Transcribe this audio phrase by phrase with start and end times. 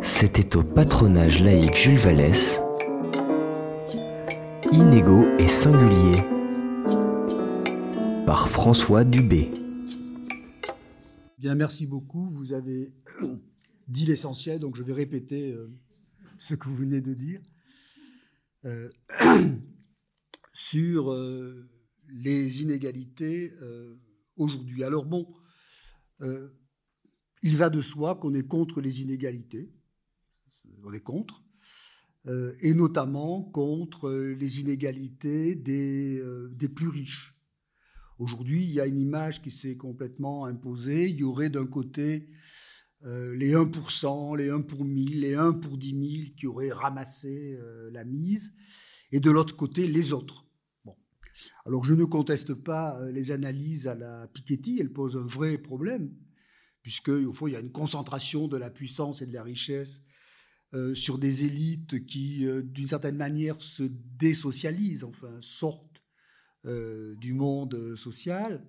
[0.00, 2.60] C'était au patronage laïque Jules Vallès,
[4.70, 6.22] Inégaux et singulier,
[8.26, 9.50] par François Dubé.
[11.38, 12.30] Bien, merci beaucoup.
[12.30, 12.94] Vous avez
[13.88, 15.68] dit l'essentiel, donc je vais répéter euh,
[16.38, 17.40] ce que vous venez de dire.
[18.64, 18.88] Euh,
[20.54, 21.68] sur euh,
[22.08, 23.50] les inégalités
[24.36, 24.84] aujourd'hui.
[24.84, 25.26] Alors bon,
[27.42, 29.72] il va de soi qu'on est contre les inégalités,
[30.84, 31.44] on est contre,
[32.60, 37.32] et notamment contre les inégalités des, des plus riches.
[38.18, 41.08] Aujourd'hui, il y a une image qui s'est complètement imposée.
[41.08, 42.28] Il y aurait d'un côté
[43.04, 47.58] euh, les 1%, les 1 pour 1000, les 1 pour 10 000 qui auraient ramassé
[47.60, 48.54] euh, la mise,
[49.10, 50.46] et de l'autre côté, les autres.
[51.64, 55.58] Alors, je ne conteste pas euh, les analyses à la Piketty, elles posent un vrai
[55.58, 56.14] problème,
[56.82, 60.02] puisque, au fond, il y a une concentration de la puissance et de la richesse
[60.94, 65.92] sur des élites qui, d'une certaine manière, se désocialisent, enfin, sortent
[66.64, 68.64] euh, du monde social,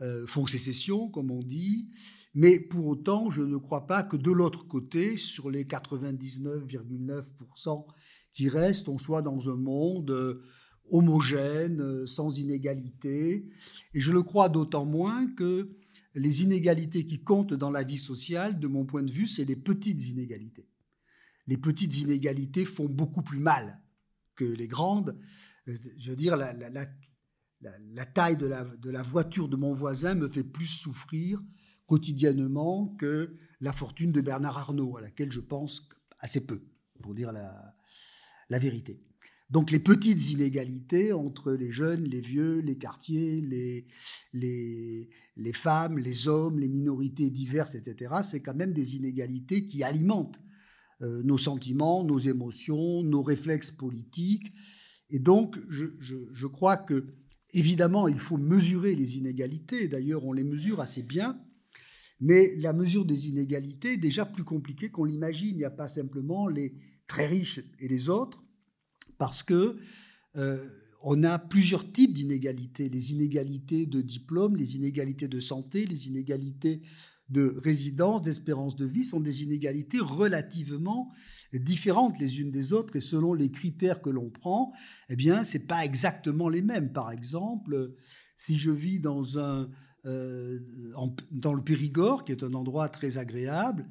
[0.00, 1.90] euh, font sécession, comme on dit,
[2.32, 7.84] mais pour autant, je ne crois pas que de l'autre côté, sur les 99,9%
[8.32, 10.42] qui restent, on soit dans un monde euh,
[10.90, 13.46] homogène, sans inégalité.
[13.92, 15.76] Et je le crois d'autant moins que
[16.14, 19.56] les inégalités qui comptent dans la vie sociale, de mon point de vue, c'est les
[19.56, 20.68] petites inégalités.
[21.46, 23.80] Les petites inégalités font beaucoup plus mal
[24.34, 25.18] que les grandes
[25.66, 31.40] je veux dire, la, taille de la, voiture de mon voisin me fait plus souffrir
[31.86, 36.62] quotidiennement que la fortune de Bernard Arnault, à laquelle je pense assez peu,
[37.00, 39.00] pour dire la vérité.
[39.52, 43.86] Donc les petites inégalités entre les jeunes, les vieux, les quartiers, les,
[44.32, 49.84] les, les femmes, les hommes, les minorités diverses, etc., c'est quand même des inégalités qui
[49.84, 50.40] alimentent
[51.02, 54.52] euh, nos sentiments, nos émotions, nos réflexes politiques,
[55.12, 57.06] et donc, je, crois que,
[57.52, 59.86] évidemment, il faut mesurer les inégalités.
[59.86, 61.38] D'ailleurs, on les mesure assez bien.
[62.18, 65.50] Mais la mesure des inégalités est déjà plus compliquée qu'on l'imagine.
[65.50, 66.74] Il n'y a pas simplement les
[67.06, 68.42] très riches et les autres,
[69.22, 69.76] parce que
[70.34, 70.68] euh,
[71.04, 72.88] on a plusieurs types d'inégalités.
[72.88, 76.82] Les inégalités de diplôme, les inégalités de santé, les inégalités
[77.28, 81.12] de résidence, d'espérance de vie sont des inégalités relativement
[81.52, 84.72] différentes les unes des autres et selon les critères que l'on prend,
[85.08, 86.92] eh bien, c'est pas exactement les mêmes.
[86.92, 87.94] Par exemple,
[88.36, 89.70] si je vis dans un
[90.04, 90.58] euh,
[91.30, 93.86] dans le Périgord, qui est un endroit très agréable,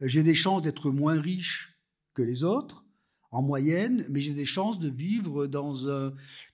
[0.00, 1.78] j'ai des chances d'être moins riche
[2.14, 2.86] que les autres
[3.30, 6.12] en moyenne, mais j'ai des chances de vivre dans un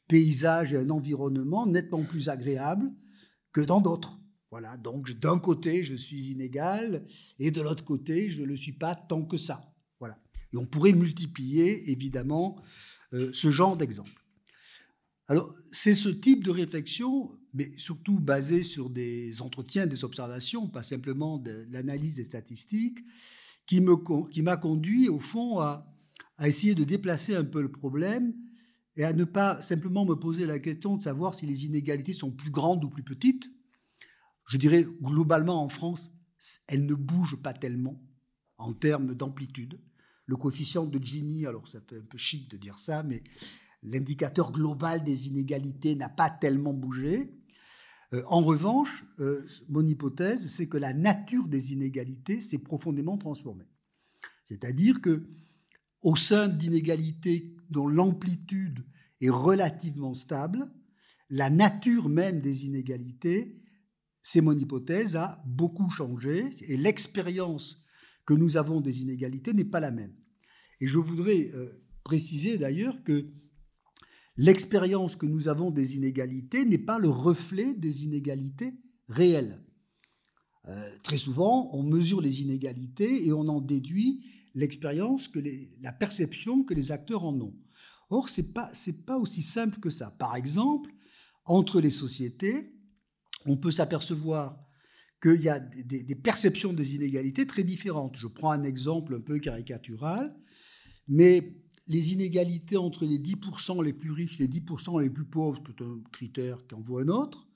[0.09, 2.93] paysage et un environnement nettement plus agréable
[3.53, 4.21] que dans d'autres.
[4.51, 7.05] Voilà, donc d'un côté, je suis inégal,
[7.39, 9.75] et de l'autre côté, je ne le suis pas tant que ça.
[9.99, 10.19] Voilà.
[10.53, 12.57] Et on pourrait multiplier, évidemment,
[13.13, 14.23] euh, ce genre d'exemple.
[15.29, 20.83] Alors, c'est ce type de réflexion, mais surtout basé sur des entretiens, des observations, pas
[20.83, 23.01] simplement de l'analyse des statistiques,
[23.67, 25.93] qui m'a conduit, au fond, à,
[26.39, 28.35] à essayer de déplacer un peu le problème
[28.97, 32.31] et à ne pas simplement me poser la question de savoir si les inégalités sont
[32.31, 33.51] plus grandes ou plus petites,
[34.49, 36.13] je dirais globalement en France,
[36.69, 38.03] elle ne bouge pas tellement
[38.59, 39.81] en termes d'amplitude.
[40.27, 43.23] Le coefficient de Gini, alors c'est un peu chic de dire ça, mais
[43.83, 47.33] l'indicateur global des inégalités n'a pas tellement bougé.
[48.13, 53.67] Euh, en revanche, euh, mon hypothèse, c'est que la nature des inégalités s'est profondément transformée.
[54.45, 55.29] C'est-à-dire que
[56.03, 58.85] au sein d'inégalités dont l'amplitude
[59.21, 60.73] est relativement stable,
[61.31, 63.61] la nature même des inégalités
[64.29, 67.85] c'est mon hypothèse, a beaucoup changé et l'expérience
[68.25, 70.13] que nous avons des inégalités n'est pas la même.
[70.81, 71.69] Et je voudrais euh,
[72.03, 73.31] préciser d'ailleurs que
[74.37, 78.75] l'expérience que nous avons des inégalités n'est pas le reflet des inégalités
[79.09, 79.65] réelles.
[80.67, 84.25] Euh, très souvent, on mesure les inégalités et on en déduit
[84.57, 85.39] l'expérience, que
[85.81, 87.55] la perception que les acteurs en ont.
[88.11, 88.71] Or, ce n'est pas,
[89.07, 90.11] pas aussi simple que ça.
[90.11, 90.91] Par exemple,
[91.45, 92.73] entre les sociétés,
[93.45, 94.59] on peut s'apercevoir
[95.23, 98.17] qu'il y a des, perceptions des inégalités très différentes.
[98.19, 100.35] Je prends un exemple un peu caricatural,
[101.07, 105.63] mais les inégalités entre les 10% les plus riches et les 10% les plus pauvres,
[105.67, 107.47] c'est un critère qui en un autre,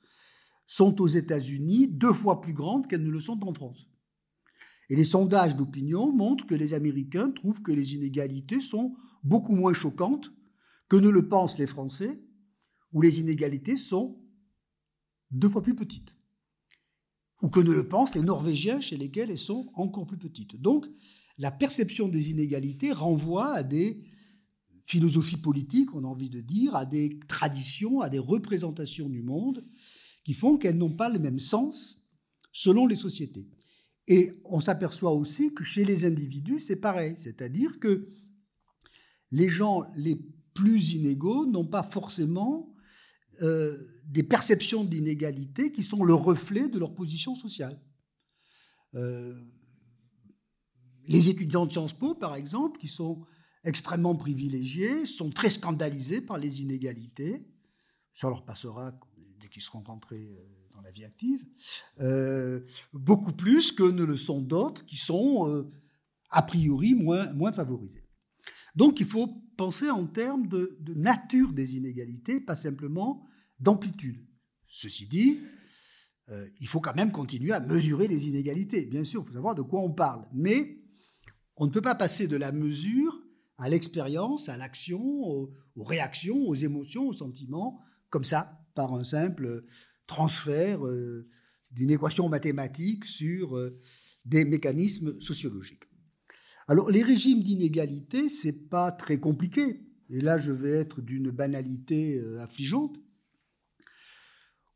[0.66, 3.90] sont aux États-Unis deux fois plus grandes qu'elles ne le sont en France.
[4.90, 9.72] Et les sondages d'opinion montrent que les Américains trouvent que les inégalités sont beaucoup moins
[9.72, 10.30] choquantes
[10.88, 12.20] que ne le pensent les Français,
[12.92, 14.20] où les inégalités sont
[15.30, 16.16] deux fois plus petite.
[17.42, 20.60] ou que ne le pensent les Norvégiens chez lesquels elles sont encore plus petites.
[20.60, 20.86] Donc,
[21.38, 24.04] la perception des inégalités renvoie à des
[24.84, 29.64] philosophies politiques, on a envie de dire, à des traditions, à des représentations du monde
[30.22, 32.10] qui font qu'elles n'ont pas le même sens
[32.52, 33.48] selon les sociétés.
[34.08, 38.08] Et on s'aperçoit aussi que chez les individus, c'est pareil, c'est-à-dire que
[39.30, 40.16] les gens les
[40.54, 42.74] plus inégaux n'ont pas forcément
[43.42, 47.80] euh, des perceptions d'inégalité qui sont le reflet de leur position sociale.
[48.96, 49.40] Euh,
[51.04, 53.24] les étudiants de Sciences Po, par exemple, qui sont
[53.62, 57.46] extrêmement privilégiés, sont très scandalisés par les inégalités.
[58.12, 58.92] Ça leur passera
[59.40, 60.59] dès qu'ils seront rentrés euh,
[60.90, 61.44] vie active.
[62.00, 62.60] Euh,
[62.92, 65.70] beaucoup plus que ne le sont d'autres qui sont euh,
[66.30, 68.04] a priori moins, moins favorisés.
[68.74, 73.26] Donc il faut penser en termes de, de nature des inégalités, pas simplement
[73.58, 74.24] d'amplitude.
[74.68, 75.40] Ceci dit,
[76.60, 78.86] il faut quand même continuer à mesurer les inégalités.
[78.86, 80.28] Bien sûr, il faut savoir de quoi on parle.
[80.32, 80.80] Mais
[81.56, 83.20] on ne peut pas passer de la mesure
[83.58, 87.78] à l'expérience, à l'action, aux, réactions, aux émotions, aux sentiments,
[88.08, 89.64] comme ça, par un simple
[90.10, 91.28] transfert euh,
[91.70, 93.78] d'une équation mathématique sur euh,
[94.24, 95.84] des mécanismes sociologiques.
[96.66, 99.86] Alors, les régimes d'inégalité, c'est pas très compliqué.
[100.10, 102.96] Et là, je vais être d'une banalité euh, affligeante.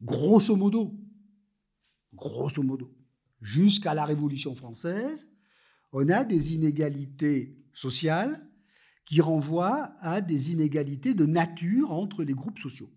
[0.00, 0.94] Grosso modo,
[2.12, 2.96] grosso modo,
[3.40, 5.28] jusqu'à la Révolution française,
[5.90, 8.36] on a des inégalités sociales
[9.04, 12.90] qui renvoient à des inégalités de nature entre les groupes sociaux.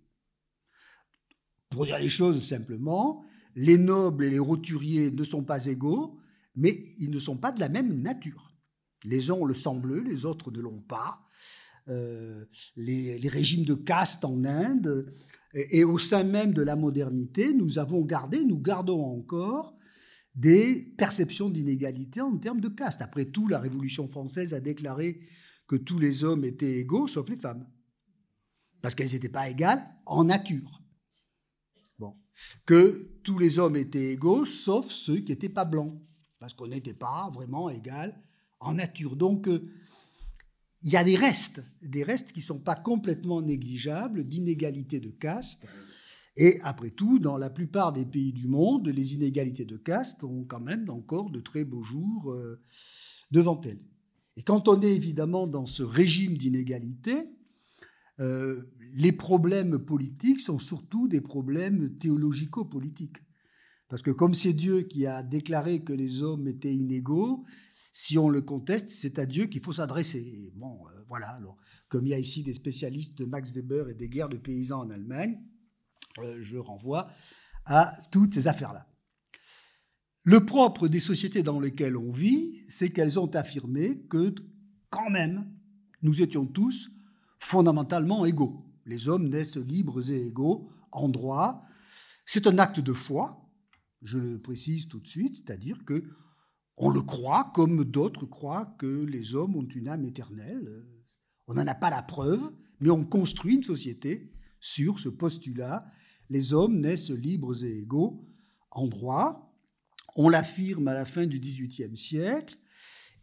[1.70, 3.26] Pour dire les choses simplement,
[3.56, 6.20] les nobles et les roturiers ne sont pas égaux,
[6.56, 8.54] mais ils ne sont pas de la même nature.
[9.04, 11.22] Les uns ont le sang bleu, les autres ne l'ont pas.
[11.90, 15.14] Euh, les, régimes de caste en Inde,
[15.54, 19.76] et, au sein même de la modernité, nous avons gardé, nous gardons encore
[20.36, 23.02] des perceptions d'inégalité en termes de caste.
[23.02, 25.22] Après tout, la Révolution française a déclaré
[25.68, 27.66] que tous les hommes étaient égaux, sauf les femmes.
[28.82, 30.82] Parce qu'elles n'étaient pas égales en nature.
[32.66, 36.00] Que tous les hommes étaient égaux, sauf ceux qui n'étaient pas blancs.
[36.40, 38.22] Parce qu'on n'était pas vraiment égal
[38.60, 39.16] en nature.
[39.16, 39.70] Donc, euh,
[40.84, 45.10] il y a des restes, des restes qui ne sont pas complètement négligeables d'inégalité de
[45.10, 45.66] caste
[46.38, 50.46] et après tout, dans la plupart des pays du monde, les inégalités de caste ont
[50.48, 52.62] quand même encore de très beaux jours euh,
[53.32, 53.82] devant elles.
[54.36, 57.16] Et quand on est évidemment dans ce régime d'inégalité,
[58.20, 58.64] euh,
[58.96, 63.18] les problèmes politiques sont surtout des problèmes théologico-politiques.
[63.90, 67.46] Parce que comme c'est Dieu qui a déclaré que les hommes étaient inégaux,
[67.92, 70.52] si on le conteste, c'est à Dieu qu'il faut s'adresser.
[70.56, 71.30] Bon, euh, voilà.
[71.30, 71.58] Alors,
[71.90, 74.82] comme il y a ici des spécialistes de Max Weber et des guerres de paysans
[74.82, 75.40] en Allemagne,
[76.20, 77.10] euh, je renvoie
[77.66, 78.88] à toutes ces affaires-là.
[80.24, 84.36] Le propre des sociétés dans lesquelles on vit, c'est qu'elles ont affirmé que
[84.90, 85.50] quand même,
[86.02, 86.90] nous étions tous
[87.48, 88.66] fondamentalement égaux.
[88.86, 91.64] Les hommes naissent libres et égaux en droit.
[92.26, 93.50] C'est un acte de foi,
[94.02, 96.04] je le précise tout de suite, c'est-à-dire que
[96.78, 100.86] on le croit comme d'autres croient que les hommes ont une âme éternelle.
[101.48, 105.90] On n'en a pas la preuve, mais on construit une société sur ce postulat
[106.30, 108.28] les hommes naissent libres et égaux
[108.72, 109.54] en droit.
[110.16, 112.58] On l'affirme à la fin du XVIIIe siècle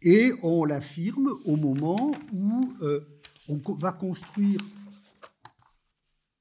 [0.01, 3.01] et on l'affirme au moment où euh,
[3.47, 4.59] on va construire,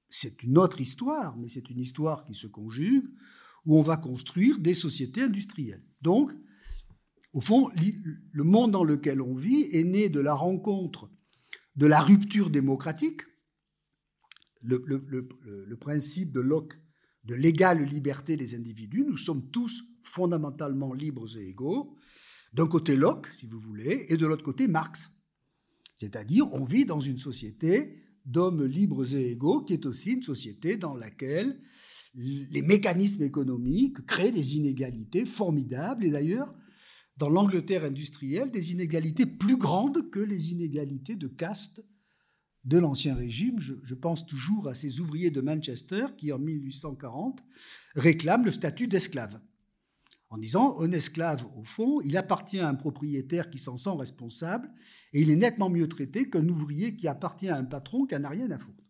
[0.08, 3.08] c'est une autre histoire, mais c'est une histoire qui se conjugue,
[3.66, 5.84] où on va construire des sociétés industrielles.
[6.00, 6.32] Donc,
[7.32, 7.68] au fond,
[8.32, 11.10] le monde dans lequel on vit est né de la rencontre
[11.76, 13.22] de la rupture démocratique,
[14.62, 16.74] le, principe de Locke
[17.24, 19.04] de l'égale liberté des individus.
[19.04, 21.96] Nous sommes tous fondamentalement libres et égaux.
[22.52, 25.13] D'un côté Locke, si vous voulez, et de l'autre côté Marx.
[26.04, 27.96] C'est-à-dire, on vit dans une société
[28.26, 31.58] d'hommes libres et égaux, qui est aussi une société dans laquelle
[32.14, 36.54] les mécanismes économiques créent des inégalités formidables, et d'ailleurs,
[37.16, 41.82] dans l'Angleterre industrielle, des inégalités plus grandes que les inégalités de caste
[42.64, 43.60] de l'Ancien Régime.
[43.60, 47.42] Je, pense toujours à ces ouvriers de Manchester qui, en 1840,
[47.94, 49.40] réclament le statut d'esclave.
[50.30, 54.70] En disant, un esclave, au fond, il appartient à un propriétaire qui s'en sent responsable
[55.12, 58.28] et il est nettement mieux traité qu'un ouvrier qui appartient à un patron qui n'a
[58.28, 58.82] rien à foutre.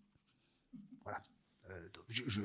[1.05, 1.23] Voilà.
[1.71, 2.41] Euh, je,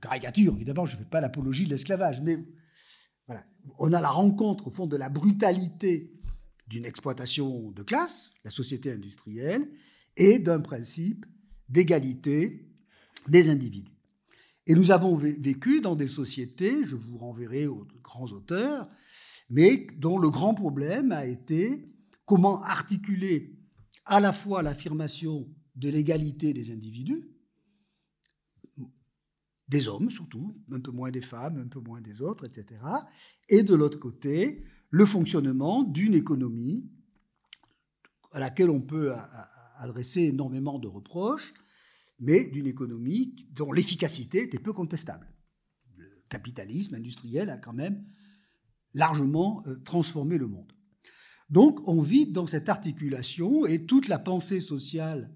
[0.00, 2.44] caricature, évidemment, je ne fais pas l'apologie de l'esclavage, mais.
[3.80, 6.12] On a la rencontre, au fond, de la brutalité
[6.68, 9.68] d'une exploitation de classe, la société industrielle,
[10.16, 11.26] et d'un principe
[11.68, 12.68] d'égalité
[13.28, 13.95] des individus.
[14.66, 18.88] Et nous avons vécu dans des sociétés, je vous renverrai aux grands auteurs,
[19.48, 21.86] mais dont le grand problème a été
[22.24, 23.56] comment articuler
[24.04, 27.28] à la fois l'affirmation de l'égalité des individus,
[29.68, 32.80] des hommes surtout, un peu moins des femmes, un peu moins des autres, etc.,
[33.48, 36.88] et de l'autre côté, le fonctionnement d'une économie
[38.32, 39.12] à laquelle on peut
[39.78, 41.54] adresser énormément de reproches,
[42.18, 45.32] mais d'une économie dont l'efficacité était peu contestable.
[45.96, 48.04] Le capitalisme industriel a quand même
[48.94, 50.72] largement euh, transformé le monde.
[51.50, 55.32] Donc on vit dans cette articulation et toute la pensée sociale,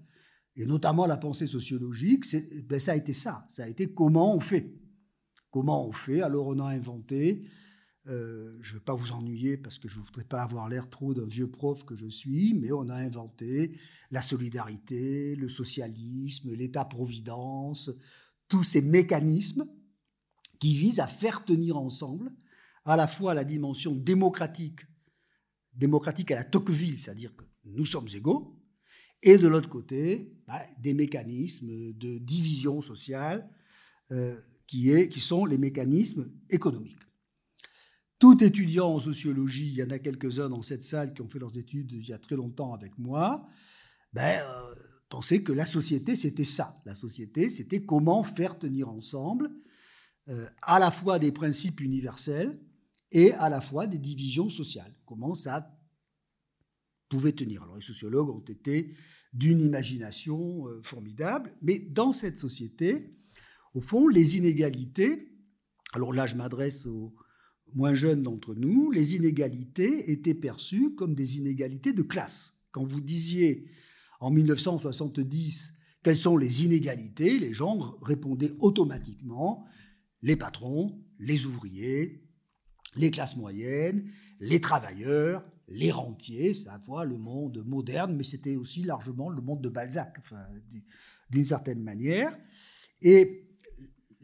[0.57, 2.25] et notamment la pensée sociologique,
[2.67, 4.75] ben ça a été ça, ça a été comment on fait?
[5.51, 6.23] Comment on fait?
[6.23, 7.45] Alors on a inventé
[8.07, 10.89] euh, je ne veux pas vous ennuyer parce que je ne voudrais pas avoir l'air
[10.89, 13.79] trop d'un vieux prof que je suis, mais on a inventé
[14.11, 17.91] la solidarité, le socialisme, l'État-providence,
[18.49, 19.69] tous ces mécanismes
[20.59, 22.31] qui visent à faire tenir ensemble
[22.85, 24.81] à la fois la dimension démocratique,
[25.75, 28.57] démocratique à la Tocqueville, c'est-à-dire que nous sommes égaux,
[29.23, 33.49] et de l'autre côté, bah, des mécanismes de division sociale
[34.13, 37.03] euh, qui, sont les mécanismes économiques.
[38.21, 41.39] Tout étudiant en sociologie, il y en a quelques-uns dans cette salle qui ont fait
[41.39, 43.49] leurs études il y a très longtemps avec moi,
[44.13, 46.77] ben, euh, que la société, c'était ça.
[46.85, 49.51] La société, c'était comment faire tenir ensemble
[50.29, 52.61] euh, à la fois des principes universels
[53.11, 54.95] et à la fois des divisions sociales.
[55.07, 55.75] Comment ça
[57.09, 57.63] pouvait tenir?
[57.63, 58.95] Alors les sociologues ont été
[59.33, 63.17] d'une imagination euh, formidable, mais dans cette société,
[63.73, 65.33] au fond, les inégalités,
[65.95, 67.15] alors là je m'adresse aux
[67.75, 72.55] moins jeunes d'entre nous, les inégalités étaient perçues comme des inégalités de classe.
[72.73, 73.67] Quand vous disiez
[74.21, 79.65] en 1970 quelles sont les inégalités, les gens répondaient automatiquement
[80.23, 82.23] les patrons, les ouvriers,
[82.97, 84.11] les classes moyennes,
[84.41, 89.29] les travailleurs, les rentiers, c'est à la fois le monde moderne, mais c'était aussi largement
[89.29, 90.19] le monde de Balzac,
[91.31, 92.37] d'une certaine manière.
[93.03, 93.50] Et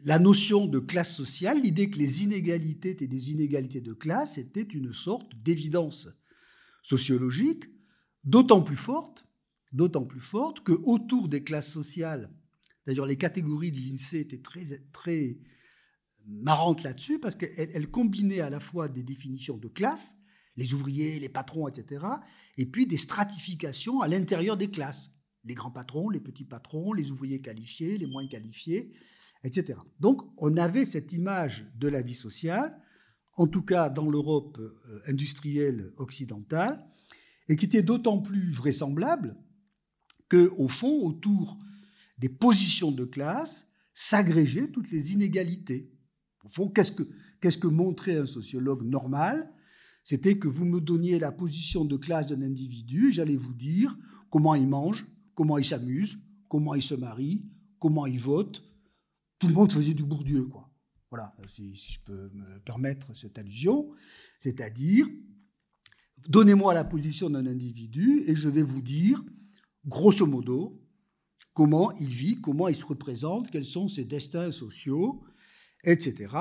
[0.07, 4.61] la notion de classe sociale, l'idée que les inégalités étaient des inégalités de classe, était
[4.61, 6.07] une sorte d'évidence
[6.81, 7.65] sociologique,
[8.23, 9.27] d'autant plus forte,
[9.73, 12.31] d'autant plus forte que autour des classes sociales,
[12.85, 15.39] d'ailleurs les catégories de l'INSEE étaient très, très
[16.25, 20.21] marrantes là-dessus, parce qu'elles combinaient à la fois des définitions de classe,
[20.55, 22.05] les ouvriers, les patrons, etc.,
[22.57, 27.11] et puis des stratifications à l'intérieur des classes, les grands patrons, les petits patrons, les
[27.11, 28.93] ouvriers qualifiés, les moins qualifiés,
[29.99, 32.81] Donc on avait cette image de la vie sociale,
[33.35, 36.85] en tout cas dans l'Europe euh, industrielle occidentale,
[37.49, 39.37] et qui était d'autant plus vraisemblable
[40.29, 41.57] que, au fond, autour
[42.17, 45.91] des positions de classe, s'agrégeaient toutes les inégalités.
[46.43, 47.03] Au fond, qu'est-ce que,
[47.41, 49.53] qu'est-ce que montrait un sociologue normal?
[50.03, 53.97] C'était que vous me donniez la position de classe d'un individu, et j'allais vous dire
[54.29, 56.17] comment il mange, comment il s'amuse,
[56.49, 57.45] comment il se marie,
[57.79, 58.63] comment il vote,
[59.39, 60.69] tout le monde faisait du Bourdieu, quoi.
[61.09, 63.89] Voilà, si, je peux me permettre cette allusion.
[64.39, 65.07] C'est-à-dire,
[66.27, 69.23] donnez-moi la position d'un individu et je vais vous dire,
[69.85, 70.81] grosso modo,
[71.53, 75.23] comment il vit, comment il se représente, quels sont ses destins sociaux,
[75.83, 76.35] etc.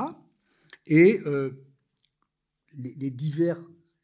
[0.87, 1.51] Et euh,
[2.75, 3.61] les, divers,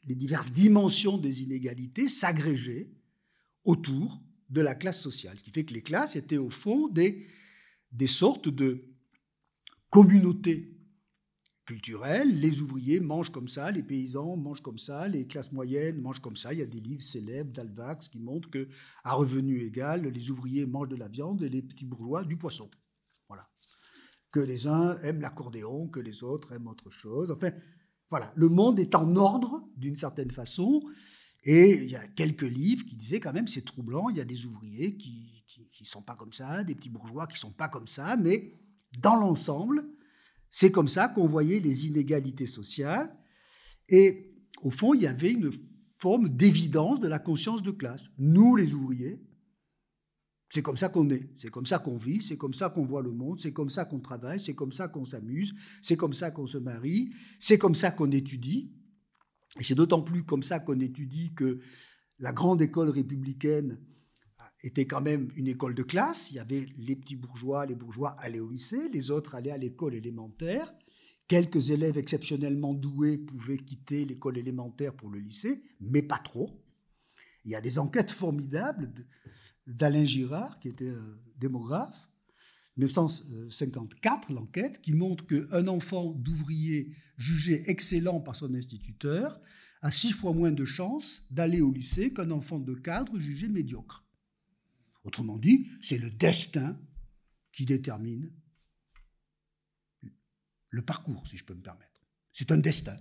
[0.07, 2.89] les diverses dimensions des inégalités s'agrégeaient
[3.65, 5.39] autour de la classe sociale.
[5.39, 7.27] Ce qui fait que les classes étaient au fond des
[7.93, 8.85] des sortes de
[9.91, 10.73] communautés
[11.67, 12.41] culturelles.
[12.41, 16.37] Les ouvriers mangent comme ça, les paysans mangent comme ça, les classes moyennes mangent comme
[16.37, 16.53] ça.
[16.53, 18.69] Il y a des livres célèbres d'Alvax qui montrent que,
[19.05, 22.71] à revenu égal, les ouvriers mangent de la viande et les petits bourgeois du poisson.
[23.29, 23.49] Voilà.
[24.31, 27.31] Que les uns aiment l'accordéon, que les autres aiment autre chose.
[27.31, 27.53] Enfin,
[28.11, 28.33] voilà.
[28.37, 30.83] Le monde est en ordre d'une certaine façon.
[31.45, 34.25] Et il y a quelques livres qui disaient quand même c'est troublant, il y a
[34.25, 37.53] des ouvriers qui qui ne sont pas comme ça, des petits bourgeois qui ne sont
[37.53, 38.55] pas comme ça, mais
[38.99, 39.85] dans l'ensemble,
[40.51, 43.11] c'est comme ça qu'on voyait les inégalités sociales.
[43.89, 45.51] Et au fond, il y avait une
[45.99, 48.11] forme d'évidence de la conscience de classe.
[48.19, 49.23] Nous, les ouvriers,
[50.51, 53.03] c'est comme ça qu'on est, c'est comme ça qu'on vit, c'est comme ça qu'on voit
[53.03, 56.31] le monde, c'est comme ça qu'on travaille, c'est comme ça qu'on s'amuse, c'est comme ça
[56.31, 58.71] qu'on se marie, c'est comme ça qu'on étudie.
[59.59, 61.61] Et c'est d'autant plus comme ça qu'on étudie que
[62.19, 63.79] la grande école républicaine
[64.63, 66.31] était quand même une école de classe.
[66.31, 69.59] Il y avait les petits bourgeois, les bourgeois allaient au lycée, les autres allaient à
[69.59, 70.73] l'école élémentaire.
[71.29, 76.51] Quelques élèves exceptionnellement doués pouvaient quitter l'école élémentaire pour le lycée, mais pas trop.
[77.45, 78.93] Il y a des enquêtes formidables
[79.67, 82.09] d'Alain Girard, qui était un démographe,
[82.77, 89.41] 1954, l'enquête, qui montre qu'un enfant d'ouvrier jugé excellent par son instituteur
[89.83, 94.02] a six fois moins de chances d'aller au lycée qu'un enfant de cadre jugé médiocre.
[95.05, 96.79] Autrement dit, c'est le destin
[97.53, 98.31] qui détermine
[100.71, 102.01] le parcours, si je peux me permettre.
[102.33, 102.97] C'est un destin.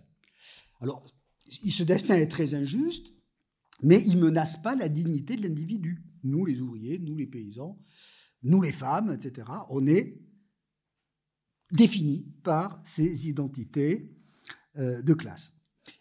[0.81, 1.10] Alors,
[1.48, 3.13] ce destin est très injuste,
[3.81, 6.03] mais il ne menace pas la dignité de l'individu.
[6.24, 7.79] Nous, les ouvriers, nous, les paysans,
[8.43, 10.20] nous, les femmes, etc., on est
[11.72, 14.12] définis par ces identités
[14.77, 15.53] euh, de classe.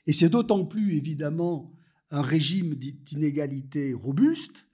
[0.07, 1.73] Et c'est d'autant plus, évidemment,
[2.11, 4.67] un régime d'inégalité robuste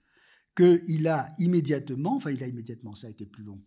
[0.57, 3.61] qu'il a immédiatement, enfin il a immédiatement, ça a été plus long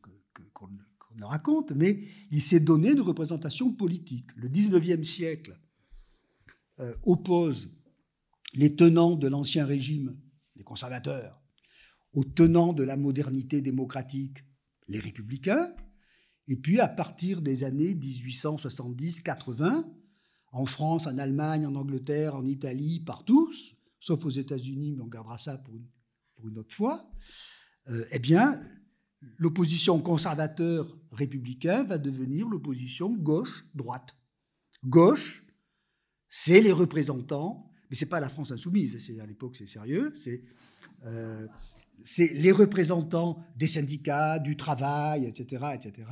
[0.52, 0.68] qu'on
[1.16, 4.28] le raconte, mais il s'est donné une représentation politique.
[4.36, 5.58] Le 19e siècle
[6.80, 7.68] euh, oppose
[8.54, 10.16] les tenants de l'ancien régime,
[10.56, 11.40] les conservateurs,
[12.12, 14.38] aux tenants de la modernité démocratique,
[14.88, 15.72] les républicains,
[16.48, 19.84] et puis à partir des années 1870-80,
[20.52, 23.52] en France, en Allemagne, en Angleterre, en Italie, partout,
[24.00, 25.86] sauf aux États-Unis, mais on gardera ça pour une,
[26.40, 27.10] pour une autre fois,
[27.88, 28.60] euh, eh bien,
[29.38, 34.14] l'opposition conservateur-républicain va devenir l'opposition gauche-droite.
[34.84, 35.44] Gauche,
[36.28, 40.42] c'est les représentants, mais c'est pas la France insoumise, à l'époque c'est sérieux, c'est
[41.04, 41.46] euh,
[42.18, 46.08] les représentants des syndicats, du travail, etc., etc.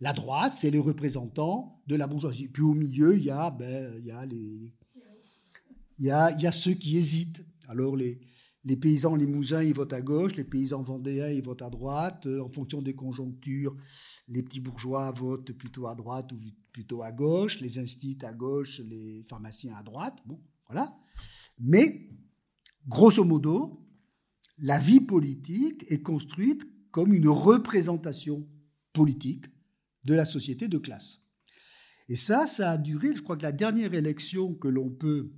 [0.00, 2.48] La droite, c'est les représentants de la bourgeoisie.
[2.48, 4.72] Puis au milieu, il y a, ben, il y a les,
[5.98, 7.44] il y a, il y a ceux qui hésitent.
[7.68, 8.20] Alors les,
[8.64, 12.26] les paysans limousins, ils votent à gauche, les paysans vendéens, ils votent à droite.
[12.26, 13.76] Euh, en fonction des conjonctures,
[14.28, 16.38] les petits bourgeois votent plutôt à droite ou
[16.72, 20.18] plutôt à gauche, les instits à gauche, les pharmaciens à droite.
[20.26, 20.96] Bon, voilà.
[21.58, 22.08] Mais,
[22.86, 23.84] grosso modo,
[24.58, 28.46] la vie politique est construite comme une représentation
[28.92, 29.46] politique
[30.04, 31.20] de la société de classe.
[32.08, 35.32] Et ça, ça a duré, je crois que la dernière élection que l'on peut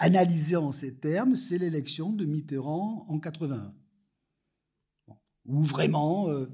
[0.00, 3.74] analysé en ces termes, c'est l'élection de Mitterrand en 81,
[5.44, 6.46] où vraiment euh,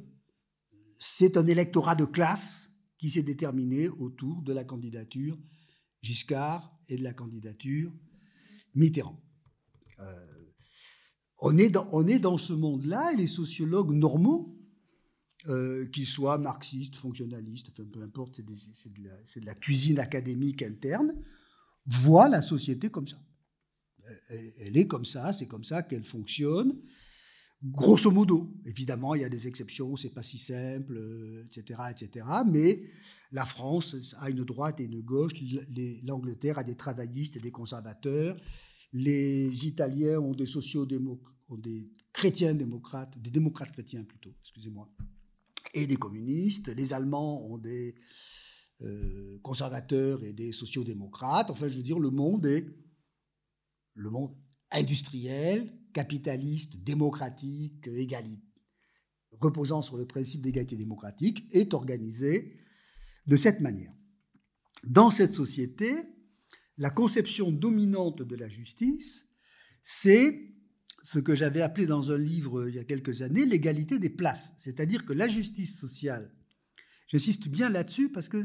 [0.99, 5.38] c'est un électorat de classe qui s'est déterminé autour de la candidature
[6.03, 7.92] Giscard et de la candidature
[8.75, 9.23] Mitterrand.
[10.01, 10.53] Euh,
[11.38, 14.59] on, est dans, ce monde-là et les sociologues normaux,
[15.47, 18.40] euh, qu'ils soient marxistes, fonctionnalistes, peu importe,
[18.75, 21.14] c'est de, la cuisine académique interne,
[21.87, 23.18] voient la société comme ça
[24.59, 26.75] elle, est comme ça, c'est comme ça qu'elle fonctionne.
[27.62, 31.01] Grosso modo, évidemment, il y a des exceptions, c'est pas si simple,
[31.47, 32.27] etc., etc.
[32.47, 32.83] Mais
[33.33, 35.33] la France a une droite et une gauche,
[36.05, 38.37] l'Angleterre a des travaillistes et des conservateurs,
[38.92, 40.47] les Italiens ont des
[41.49, 44.90] ont des chrétiens démocrates, des démocrates chrétiens plutôt, excusez-moi,
[45.75, 46.69] et des communistes.
[46.75, 47.95] Les Allemands ont des
[48.83, 51.51] euh, conservateurs et des sociodémocrates.
[51.51, 52.66] Enfin, je veux dire, le monde est
[53.96, 54.37] le monde
[54.70, 57.88] industriel, capitaliste, démocratique,
[59.32, 62.56] reposant sur le principe d'égalité démocratique, est organisé
[63.26, 63.92] de cette manière.
[64.85, 65.92] Dans cette société,
[66.78, 69.35] la conception dominante de la justice,
[69.82, 70.52] c'est
[71.02, 74.54] ce que j'avais appelé dans un livre il y a quelques années l'égalité des places.
[74.59, 76.35] C'est-à-dire que la justice sociale,
[77.09, 78.42] j'insiste bien là-dessus parce que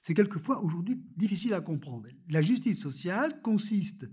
[0.00, 2.08] c'est quelquefois aujourd'hui difficile à comprendre.
[2.30, 4.06] La justice sociale consiste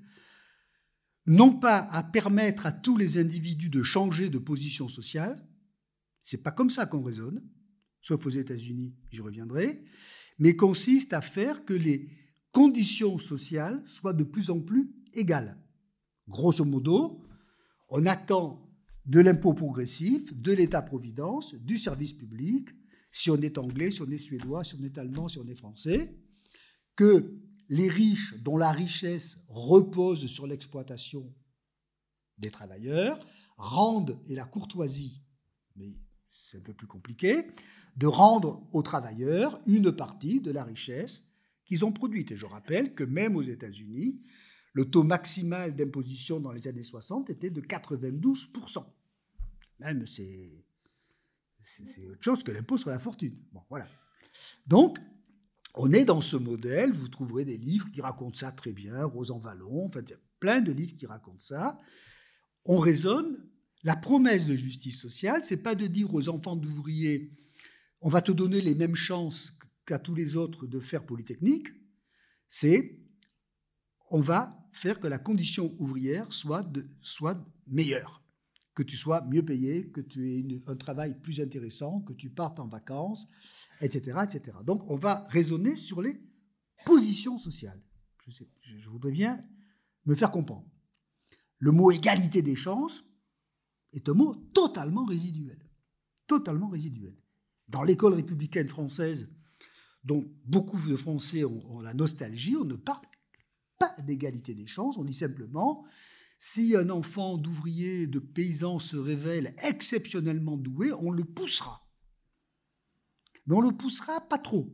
[1.25, 5.47] non pas à permettre à tous les individus de changer de position sociale,
[6.21, 7.43] c'est pas comme ça qu'on raisonne,
[8.01, 9.83] sauf aux États-Unis, j'y reviendrai,
[10.39, 12.09] mais consiste à faire que les
[12.51, 15.57] conditions sociales soient de plus en plus égales.
[16.27, 17.25] Grosso modo,
[17.89, 18.59] on attend
[19.05, 22.69] de l'impôt progressif, de l'État-providence, du service public,
[23.11, 25.55] si on est anglais, si on est suédois, si on est allemand, si on est
[25.55, 26.17] français,
[26.95, 27.37] que
[27.69, 31.33] les riches dont la richesse repose sur l'exploitation
[32.37, 33.19] des travailleurs
[33.57, 35.21] rendent, et la courtoisie,
[35.75, 35.93] mais
[36.29, 37.47] c'est un peu plus compliqué,
[37.95, 41.25] de rendre aux travailleurs une partie de la richesse
[41.65, 42.31] qu'ils ont produite.
[42.31, 44.21] Et je rappelle que même aux États-Unis,
[44.73, 48.83] le taux maximal d'imposition dans les années 60 était de 92%.
[49.79, 50.65] Même c'est,
[52.09, 53.37] autre chose que l'impôt sur la fortune.
[53.51, 53.87] Bon, voilà.
[54.65, 54.97] Donc,
[55.73, 59.39] on est dans ce modèle, vous trouverez des livres qui racontent ça très bien, Rosan
[59.39, 60.01] Vallon, enfin,
[60.39, 61.79] plein de livres qui racontent ça.
[62.65, 63.37] On raisonne,
[63.83, 67.31] la promesse de justice sociale, c'est pas de dire aux enfants d'ouvriers,
[68.01, 69.53] on va te donner les mêmes chances
[69.85, 71.67] qu'à tous les autres de faire Polytechnique,
[72.47, 72.99] c'est
[74.09, 76.65] on va faire que la condition ouvrière soit,
[77.01, 78.21] soit meilleure.
[78.75, 82.59] que tu sois mieux payé, que tu aies un travail plus intéressant, que tu partes
[82.59, 83.27] en vacances,
[83.81, 84.57] etc..
[84.65, 86.21] Donc on va raisonner sur les
[86.85, 87.81] positions sociales.
[88.27, 89.39] Je, je voudrais bien
[90.05, 90.65] me faire comprendre.
[91.59, 93.03] Le mot égalité des chances
[93.93, 95.59] est un mot totalement résiduel.
[96.27, 97.15] Totalement résiduel.
[97.67, 99.29] Dans l'école républicaine française,
[100.03, 103.05] dont beaucoup de Français ont, la nostalgie, on ne parle
[103.79, 105.85] pas d'égalité des chances, on dit simplement
[106.37, 111.82] si un enfant d'ouvrier, de paysan se révèle exceptionnellement doué, on le poussera.
[113.45, 114.73] Mais on le poussera pas trop.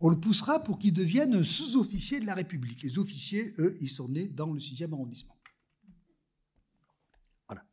[0.00, 2.82] On le poussera pour qu'il devienne un sous-officier de la République.
[2.82, 5.38] Les officiers, eux, ils sont nés dans le 6e arrondissement.
[7.48, 7.64] Voilà.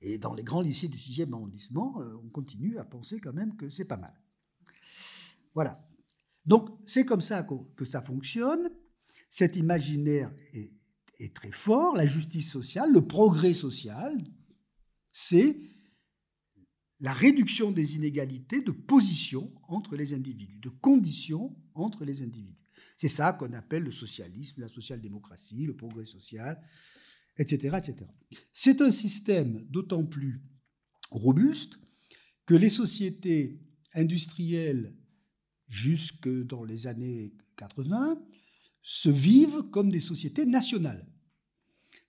[0.00, 3.56] Et dans les grands lycées du 6e arrondissement, euh, on continue à penser quand même
[3.56, 4.14] que c'est pas mal.
[5.54, 5.86] Voilà.
[6.44, 8.70] Donc, c'est comme ça que ça fonctionne.
[9.28, 10.32] Cet imaginaire
[11.20, 11.94] est très fort.
[11.94, 14.12] La justice sociale, le progrès social,
[15.12, 15.56] c'est
[17.00, 22.60] la réduction des inégalités de position entre les individus, de conditions entre les individus.
[22.96, 26.62] C'est ça qu'on appelle le socialisme, la social-démocratie, le progrès social,
[27.38, 27.78] etc.
[27.78, 28.10] etc.
[28.52, 30.42] C'est un système d'autant plus
[31.10, 31.78] robuste
[32.44, 33.60] que les sociétés
[33.94, 34.94] industrielles
[35.68, 38.22] jusque dans les années 80
[38.82, 41.06] se vivent comme des sociétés nationales.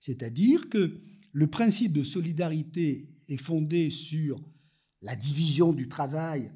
[0.00, 1.00] C'est-à-dire que
[1.32, 4.42] le principe de solidarité est fondé sur
[5.02, 6.50] la division du travail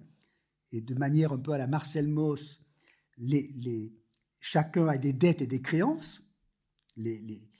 [0.73, 2.61] et de manière un peu à la Marcel Mauss,
[4.41, 6.37] chacun a des dettes et des créances.
[6.97, 7.51] Les,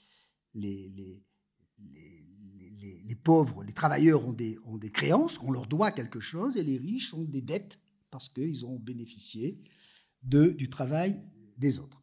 [3.23, 4.57] pauvres, les travailleurs ont des,
[4.91, 8.79] créances, on leur doit quelque chose, et les riches ont des dettes parce qu'ils ont
[8.79, 9.61] bénéficié
[10.23, 11.15] du travail
[11.57, 12.01] des autres.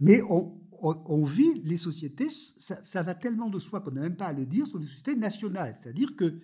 [0.00, 4.16] Mais on, on, vit les sociétés, ça, ça, va tellement de soi qu'on n'a même
[4.16, 5.74] pas à le dire, sont des sociétés nationales.
[5.74, 6.40] C'est-à-dire que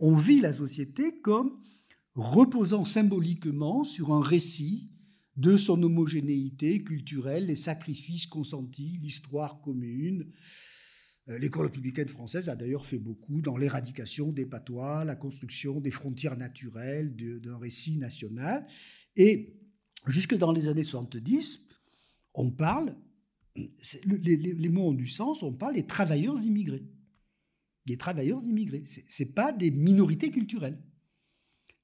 [0.00, 1.58] on, vit la société comme
[2.14, 4.90] reposant symboliquement sur un récit
[5.36, 10.30] de son homogénéité culturelle, les sacrifices consentis, l'histoire commune.
[11.28, 15.90] Euh, l'école républicaine française a d'ailleurs fait beaucoup dans l'éradication des patois, la construction des
[15.90, 18.64] frontières naturelles d'un récit national.
[19.16, 19.56] Et
[20.06, 21.68] jusque dans les années 70,
[22.34, 22.94] on parle,
[23.56, 26.84] les, les mots ont du sens, on parle des travailleurs immigrés
[27.86, 28.84] des travailleurs immigrés.
[28.86, 30.82] Ce n'est pas des minorités culturelles.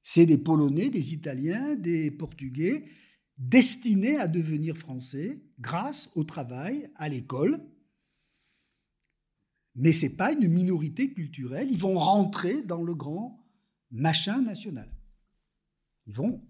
[0.03, 2.87] C'est des Polonais, des Italiens, des Portugais
[3.41, 7.59] destinés à devenir français grâce au travail, à l'école.
[9.75, 11.69] Mais ce n'est pas une minorité culturelle.
[11.71, 13.47] Ils vont rentrer dans le grand
[13.91, 14.95] machin national.
[16.07, 16.47] Ils vont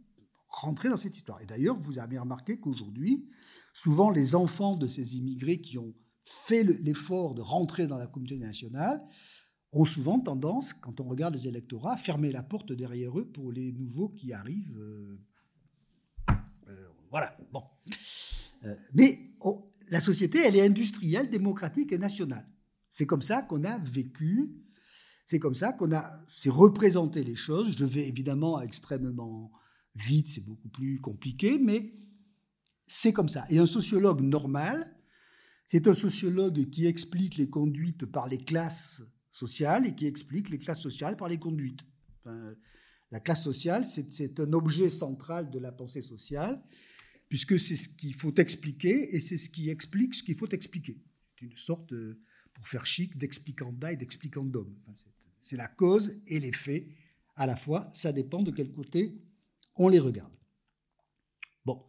[0.48, 1.40] rentrer dans cette histoire.
[1.40, 3.28] Et d'ailleurs, vous avez remarqué qu'aujourd'hui,
[3.72, 8.38] souvent les enfants de ces immigrés qui ont fait l'effort de rentrer dans la communauté
[8.38, 9.00] nationale
[9.72, 13.52] ont souvent tendance, quand on regarde les électorats, à fermer la porte derrière eux pour
[13.52, 14.78] les nouveaux qui arrivent.
[14.78, 15.18] Euh,
[16.68, 17.62] euh, voilà, bon.
[18.64, 19.18] Euh, mais
[19.88, 22.46] la société, elle est industrielle, démocratique et nationale.
[22.90, 24.50] C'est comme ça qu'on a vécu,
[25.24, 26.11] c'est comme ça qu'on a
[26.46, 27.76] représenté les choses.
[27.78, 29.52] Je vais évidemment extrêmement
[29.94, 31.94] vite, c'est beaucoup plus compliqué, mais
[32.83, 33.44] c'est comme ça.
[33.50, 34.96] Et un sociologue normal,
[35.66, 39.02] c'est un sociologue qui explique les conduites par les classes
[39.40, 41.81] sociale et qui explique les classes sociales par les conduites.
[43.11, 46.62] la classe sociale, c'est un objet central de la pensée sociale,
[47.29, 50.96] puisque c'est ce qu'il faut expliquer et c'est ce qui explique ce qu'il faut expliquer.
[51.38, 51.92] C'est une sorte,
[52.53, 54.68] pour faire chic, d'explicanda et d'explicandum.
[55.40, 56.87] c'est la cause et les faits
[57.37, 59.18] à la fois, ça dépend de quel côté
[59.76, 60.37] on les regarde.
[61.64, 61.83] Bon,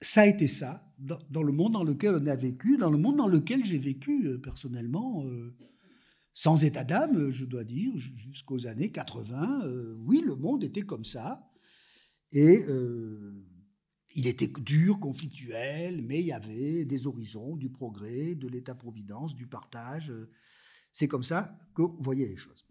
[0.00, 3.16] ça a été ça dans, le monde dans lequel on a vécu, dans le monde
[3.16, 5.26] dans lequel j'ai vécu euh, personnellement.
[5.26, 5.54] Euh,
[6.40, 11.04] sans état d'âme, je dois dire, jusqu'aux années 80, euh, oui, le monde était comme
[11.04, 11.46] ça.
[12.32, 13.46] Et euh,
[14.14, 19.48] il était dur, conflictuel, mais il y avait des horizons, du progrès, de l'État-providence, du
[19.48, 20.14] partage.
[20.92, 22.64] C'est comme ça qu'on voyait les choses.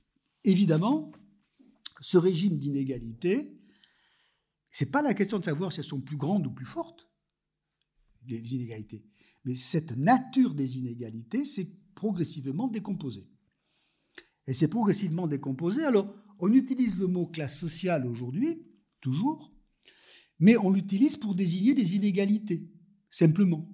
[0.46, 1.12] Évidemment,
[2.02, 3.56] ce régime d'inégalité,
[4.66, 7.08] c'est pas la question de savoir si elles sont plus grandes ou plus fortes,
[8.26, 9.06] les inégalités,
[9.46, 13.30] mais cette nature des inégalités s'est progressivement décomposée
[14.50, 15.84] et c'est progressivement décomposé.
[15.84, 18.66] Alors, on utilise le mot classe sociale aujourd'hui,
[19.00, 19.54] toujours,
[20.40, 22.68] mais on l'utilise pour désigner des inégalités,
[23.12, 23.70] simplement.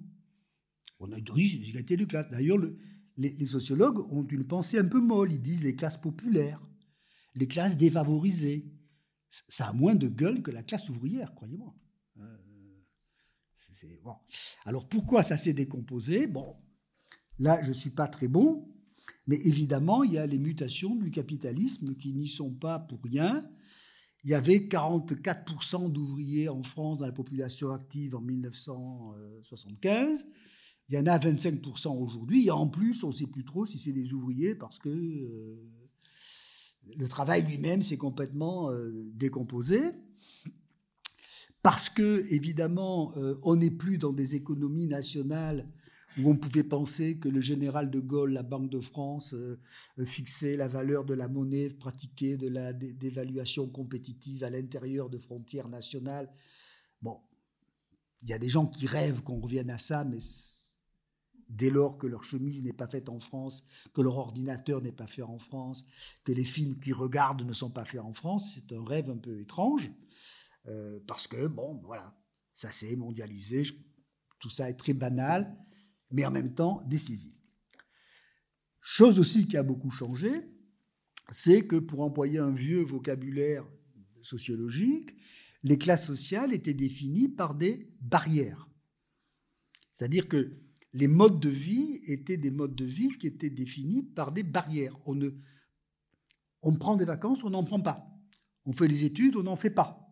[0.98, 2.28] On a des inégalités de classe.
[2.28, 2.58] D'ailleurs,
[3.16, 5.32] les, sociologues ont une pensée un peu molle.
[5.32, 6.60] Ils disent les classes populaires,
[7.34, 8.70] les classes défavorisées.
[9.30, 11.74] Ça a moins de gueule que la classe ouvrière, croyez-moi.
[12.18, 12.36] Euh.
[14.66, 16.26] Alors pourquoi ça s'est décomposé?
[16.26, 16.54] Bon,
[17.38, 18.75] là, je ne suis pas très bon.
[19.26, 23.48] Mais évidemment, il y a les mutations du capitalisme qui n'y sont pas pour rien.
[24.24, 30.26] Il y avait 44% d'ouvriers en France dans la population active en 1975.
[30.88, 32.46] Il y en a 25% aujourd'hui.
[32.46, 35.56] Et en plus, on ne sait plus trop si c'est des ouvriers parce que euh,
[36.96, 39.80] le travail lui-même s'est complètement euh, décomposé.
[41.62, 45.68] Parce que, évidemment, euh, on n'est plus dans des économies nationales
[46.18, 49.34] où on pouvait penser que le général de Gaulle, la Banque de France,
[50.04, 55.68] fixait la valeur de la monnaie, pratiquait de la dévaluation compétitive à l'intérieur de frontières
[55.68, 56.32] nationales.
[57.02, 57.20] Bon,
[58.22, 60.18] il y a des gens qui rêvent qu'on revienne à ça, mais
[61.48, 65.06] dès lors que leur chemise n'est pas faite en France, que leur ordinateur n'est pas
[65.06, 65.86] fait en France,
[66.24, 69.18] que les films qu'ils regardent ne sont pas faits en France, c'est un rêve un
[69.18, 69.90] peu étrange,
[70.66, 72.18] euh, parce que, bon, voilà,
[72.52, 73.64] ça s'est mondialisé,
[74.40, 75.56] tout ça est très banal,
[76.10, 77.34] mais en même temps décisif.
[78.80, 80.30] Chose aussi qui a beaucoup changé,
[81.30, 83.66] c'est que pour employer un vieux vocabulaire
[84.22, 85.14] sociologique,
[85.62, 88.68] les classes sociales étaient définies par des barrières.
[89.92, 90.56] C'est-à-dire que
[90.92, 94.96] les modes de vie étaient des modes de vie qui étaient définis par des barrières.
[96.62, 98.06] On prend des vacances, on n'en prend pas.
[98.64, 100.06] On fait des études, on n'en fait pas.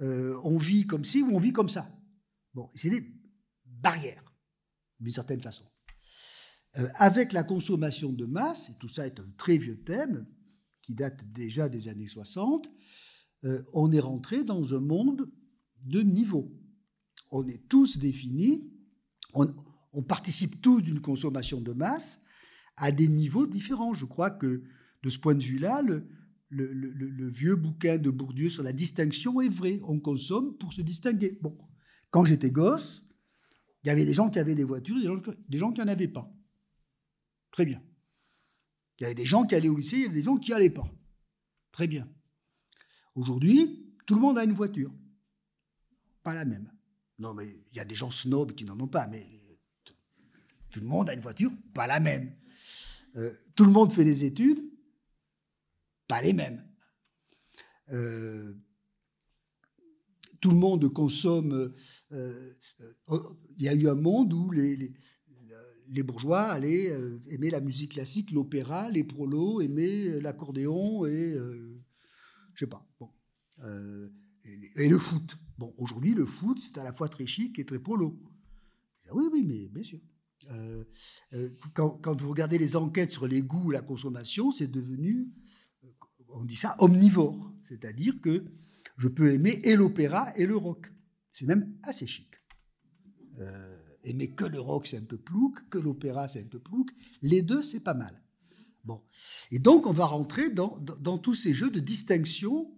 [0.00, 1.88] Euh, on vit comme ci ou on vit comme ça.
[2.54, 3.14] Bon, c'est des
[3.64, 4.25] barrières,
[5.00, 5.64] d'une certaine façon.
[6.78, 10.26] Euh, avec la consommation de masse, et tout ça est un très vieux thème
[10.82, 12.70] qui date déjà des années 60,
[13.44, 15.30] euh, on est rentré dans un monde
[15.86, 16.52] de niveaux.
[17.30, 18.70] On est tous définis,
[19.34, 19.46] on,
[19.92, 22.20] on participe tous d'une consommation de masse
[22.76, 23.94] à des niveaux différents.
[23.94, 24.62] Je crois que
[25.02, 29.80] de ce point de vue-là, le, vieux bouquin de Bourdieu sur la distinction est vrai.
[29.84, 31.38] On consomme pour se distinguer.
[31.40, 31.56] Bon,
[32.10, 33.05] quand j'étais gosse,
[33.86, 34.96] il y avait des gens qui avaient des voitures,
[35.48, 36.28] des gens, qui n'en avaient pas.
[37.52, 37.80] Très bien.
[38.98, 40.52] Il y avait des gens qui allaient au lycée, il y avait des gens qui
[40.52, 40.92] allaient pas.
[41.70, 42.08] Très bien.
[43.14, 44.92] Aujourd'hui, tout le monde a une voiture.
[46.24, 46.68] Pas la même.
[47.20, 49.24] Non, mais il y a des gens snobs qui n'en ont pas, mais
[50.70, 52.34] tout le monde a une voiture, pas la même.
[53.14, 54.68] Euh, tout le monde fait des études,
[56.08, 56.66] pas les mêmes.
[57.90, 58.52] Euh,
[60.40, 61.72] tout le monde consomme.
[62.12, 62.52] Euh,
[63.56, 66.92] il y a eu un monde où les, bourgeois allaient
[67.30, 71.36] aimer la musique classique, l'opéra, les prolos, aimer l'accordéon et
[72.54, 72.86] je sais pas.
[73.00, 73.10] Bon,
[74.76, 75.36] et, le foot.
[75.58, 78.18] Bon, aujourd'hui, le foot, c'est à la fois très chic et très prolo.
[79.12, 80.00] Oui, oui, mais bien sûr.
[80.50, 80.84] Euh,
[81.32, 85.28] euh, quand, vous regardez les enquêtes sur les goûts, la consommation, c'est devenu,
[85.84, 85.88] euh,
[86.28, 87.52] on dit ça, omnivore.
[87.64, 88.44] C'est-à-dire que
[88.96, 90.92] je peux aimer et l'opéra et le rock.
[91.30, 92.34] C'est même assez chic.
[94.04, 96.90] aimer que le rock, c'est un peu plouc, que l'opéra, c'est un peu plouc.
[97.22, 98.22] Les deux, c'est pas mal.
[98.84, 99.02] Bon.
[99.50, 102.72] Et donc, on va rentrer dans, tous ces jeux de distinction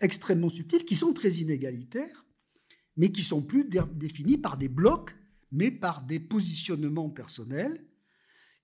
[0.00, 2.26] extrêmement subtils qui sont très inégalitaires,
[2.96, 5.14] mais qui sont plus définis par des blocs
[5.50, 7.84] mais par des positionnements personnels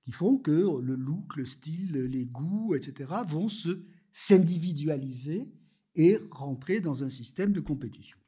[0.04, 5.54] qui font que le look, le style, les goûts, etc., vont se s'individualiser
[5.96, 8.18] et rentrer dans un système de compétition.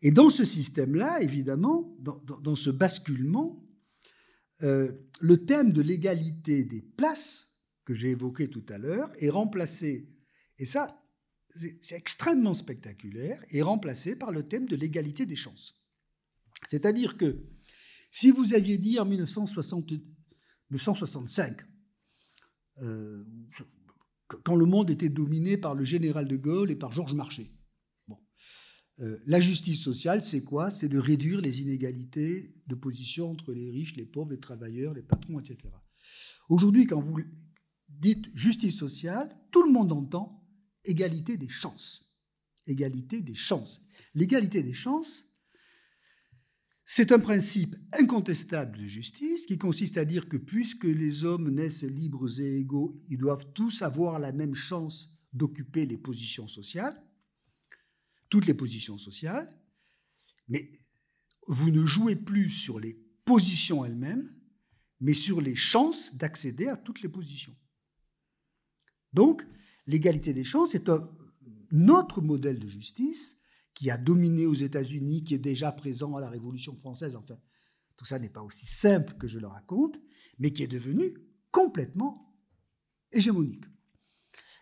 [0.00, 3.66] Et dans ce système-là, évidemment, dans, ce basculement,
[4.62, 10.08] euh, le thème de l'égalité des places que j'ai évoqué tout à l'heure est remplacé,
[10.58, 11.02] et ça,
[11.50, 15.74] c'est extrêmement spectaculaire, est remplacé par le thème de l'égalité des chances.
[16.68, 17.44] C'est-à-dire que
[18.10, 21.62] si vous aviez dit en 1965,
[22.82, 23.24] euh,
[24.28, 27.50] quand le monde était dominé par le général de Gaulle et par Georges Marchais,
[28.06, 28.18] bon,
[29.00, 30.70] euh, la justice sociale, c'est quoi?
[30.70, 35.02] C'est de réduire les inégalités de position entre les riches, les pauvres, les travailleurs, les
[35.02, 35.58] patrons, etc.
[36.48, 37.20] Aujourd'hui, quand vous
[37.88, 40.44] dites justice sociale, tout le monde entend
[40.84, 42.14] égalité des chances.
[42.66, 43.80] Égalité des chances.
[44.14, 45.24] L'égalité des chances,
[46.90, 51.82] c'est un principe incontestable de justice qui consiste à dire que puisque les hommes naissent
[51.82, 56.98] libres et égaux, ils doivent tous avoir la même chance d'occuper les positions sociales,
[58.30, 59.46] toutes les positions sociales,
[60.48, 60.72] mais
[61.46, 62.94] vous ne jouez plus sur les
[63.26, 64.26] positions elles-mêmes,
[65.00, 67.54] mais sur les chances d'accéder à toutes les positions.
[69.12, 69.46] Donc,
[69.86, 71.06] l'égalité des chances est un
[71.88, 73.37] autre modèle de justice
[73.78, 77.14] qui a dominé aux États-Unis, qui est déjà présent à la Révolution française.
[77.14, 77.38] Enfin,
[77.96, 80.00] tout ça n'est pas aussi simple que je le raconte,
[80.40, 81.16] mais qui est devenu
[81.52, 82.34] complètement
[83.12, 83.66] hégémonique.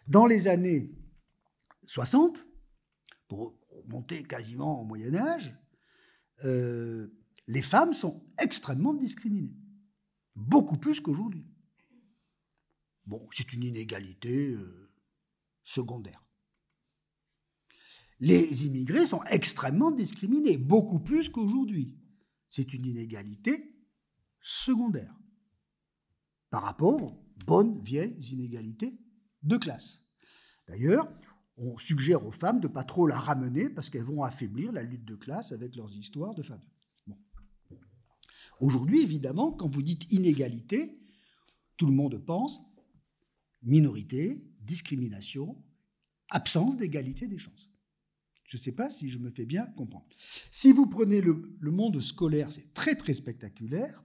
[0.07, 0.95] Dans les années
[1.85, 2.47] 60,
[3.27, 5.57] pour monter quasiment au Moyen Âge,
[6.45, 7.09] euh,
[7.47, 9.57] les femmes sont extrêmement discriminées,
[10.35, 11.47] beaucoup plus qu'aujourd'hui.
[13.07, 14.93] Bon, c'est une inégalité euh,
[15.63, 16.26] secondaire.
[18.21, 21.99] Les immigrés sont extrêmement discriminés, beaucoup plus qu'aujourd'hui.
[22.49, 23.75] C'est une inégalité
[24.41, 25.15] secondaire
[26.51, 28.99] par rapport aux bonnes vieilles inégalités
[29.43, 30.03] de classe.
[30.69, 31.13] D'ailleurs,
[31.59, 34.83] on suggère aux femmes de ne pas trop la ramener parce qu'elles vont affaiblir la
[34.83, 36.65] lutte de classe avec leurs histoires de femmes.
[38.61, 40.99] Aujourd'hui, évidemment, quand vous dites inégalité,
[41.77, 42.61] tout le monde pense
[43.63, 45.63] minorité, discrimination,
[46.31, 47.71] absence d'égalité des chances.
[48.47, 50.07] Je ne sais pas si je me fais bien comprendre.
[50.51, 54.05] Si vous prenez le, monde scolaire, c'est très très spectaculaire.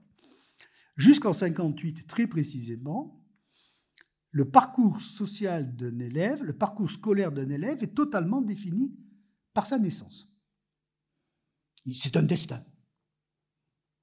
[0.96, 3.24] Jusqu'en 58, très précisément,
[4.30, 8.98] le parcours social d'un élève, le parcours scolaire d'un élève est totalement défini
[9.54, 10.28] par sa naissance.
[11.94, 12.64] C'est un destin.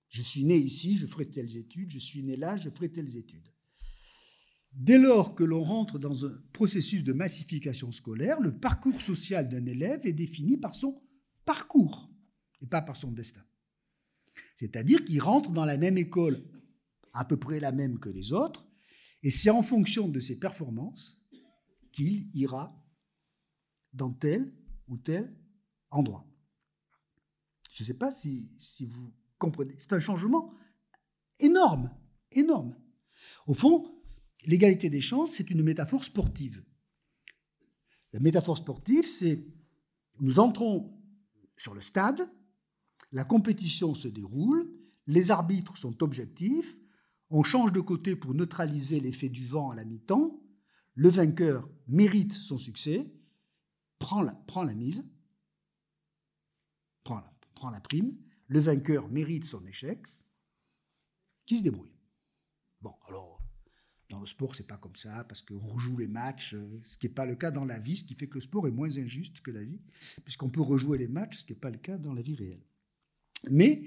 [0.08, 3.16] Je suis né ici, je ferai telles études, je suis né là, je ferai telles
[3.16, 3.48] études.
[4.72, 9.66] Dès lors que l'on rentre dans un processus de massification scolaire, le parcours social d'un
[9.66, 11.02] élève est défini par son
[11.46, 12.10] parcours
[12.62, 13.44] et pas par son destin.
[14.56, 16.44] C'est-à-dire qu'il rentre dans la même école,
[17.14, 18.68] à peu près la même que les autres,
[19.24, 21.22] et c'est en fonction de ses performances
[21.92, 22.76] qu'il ira
[23.94, 24.54] dans tel
[24.88, 25.36] ou tel
[25.90, 26.26] endroit.
[27.72, 28.56] Je ne sais pas si,
[28.86, 29.76] vous comprenez.
[29.78, 30.54] C'est un changement
[31.40, 31.96] énorme,
[32.32, 32.76] énorme.
[33.48, 33.99] Au fond,
[34.46, 36.64] l'égalité des chances, c'est une métaphore sportive.
[38.14, 39.46] La métaphore sportive, c'est
[40.20, 40.98] nous entrons
[41.58, 42.30] sur le stade,
[43.12, 44.72] la compétition se déroule,
[45.08, 46.80] les arbitres sont objectifs,
[47.30, 50.42] on change de côté pour neutraliser l'effet du vent à la mi-temps,
[50.96, 53.12] le vainqueur mérite son succès,
[54.00, 55.04] prend la, mise,
[57.04, 57.24] prend
[57.54, 60.06] prend la prime, le vainqueur mérite son échec,
[61.46, 61.96] qui se débrouille.
[62.82, 63.29] Bon, alors
[64.10, 67.08] dans le sport, c'est pas comme ça, parce qu'on rejoue les matchs, euh, ce qui
[67.08, 68.98] n'est pas le cas dans la vie, ce qui fait que le sport est moins
[68.98, 69.80] injuste que la vie,
[70.24, 72.64] puisqu'on peut rejouer les matchs, ce qui n'est pas le cas dans la vie réelle.
[73.50, 73.84] Mais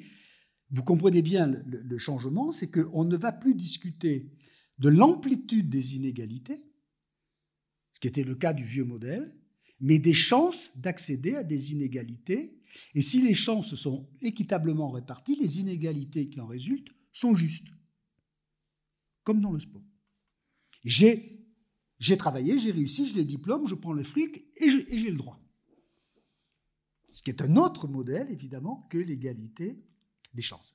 [0.71, 4.31] vous comprenez bien le, changement, c'est qu'on ne va plus discuter
[4.79, 6.59] de l'amplitude des inégalités,
[7.93, 9.29] ce qui était le cas du vieux modèle,
[9.81, 12.57] mais des chances d'accéder à des inégalités.
[12.95, 17.69] Et si les chances sont équitablement réparties, les inégalités qui en résultent sont justes,
[19.25, 19.83] comme dans le sport.
[20.85, 21.49] J'ai,
[22.19, 25.41] travaillé, j'ai réussi, j'ai les diplômes, je prends le fric et j'ai le droit.
[27.09, 29.85] Ce qui est un autre modèle, évidemment, que l'égalité
[30.35, 30.75] des chances.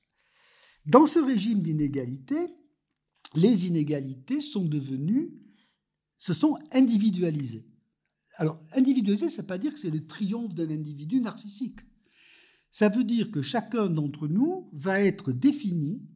[0.86, 2.38] Dans ce régime d'inégalité,
[3.36, 5.34] les inégalités sont devenues,
[6.18, 7.68] se sont individualisées.
[8.36, 11.80] Alors, individualiser, ça ne veut pas dire que c'est le triomphe d'un individu narcissique.
[12.70, 16.08] Ça veut dire que chacun d'entre nous va être défini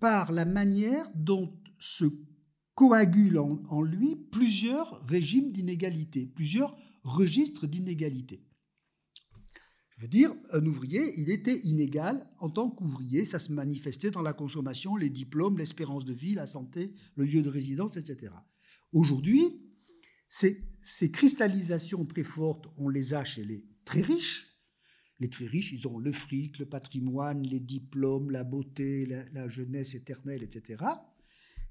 [0.00, 2.06] par la manière dont se
[2.74, 8.44] coagule en, lui plusieurs régimes d'inégalité, plusieurs registres d'inégalité.
[9.90, 14.22] Je veux dire, un ouvrier, il était inégal en tant qu'ouvrier, ça se manifestait dans
[14.22, 18.32] la consommation, les diplômes, l'espérance de vie, la santé, le lieu de résidence, etc.
[18.92, 19.62] Aujourd'hui,
[20.28, 24.48] ces, cristallisations très fortes, on les a chez les très riches.
[25.20, 29.94] Les très riches, ils ont le fric, le patrimoine, les diplômes, la beauté, la jeunesse
[29.94, 30.82] éternelle, etc.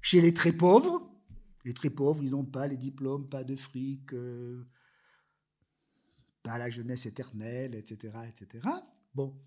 [0.02, 1.08] Chez les très pauvres,
[1.64, 4.66] les très pauvres, ils n'ont pas les diplômes, pas de fric, euh,
[6.42, 8.68] pas la jeunesse éternelle, etc., etc.
[9.14, 9.40] Bon.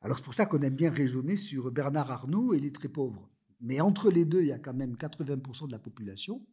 [0.00, 3.30] Alors c'est pour ça qu'on aime bien raisonner sur Bernard Arnault et les très pauvres.
[3.60, 6.44] Mais entre les deux, il y a quand même 80% de la population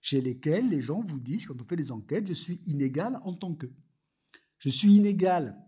[0.00, 3.34] chez lesquels les gens vous disent, quand on fait des enquêtes, je suis inégal en
[3.34, 3.66] tant que.
[4.58, 5.58] Je suis inégal.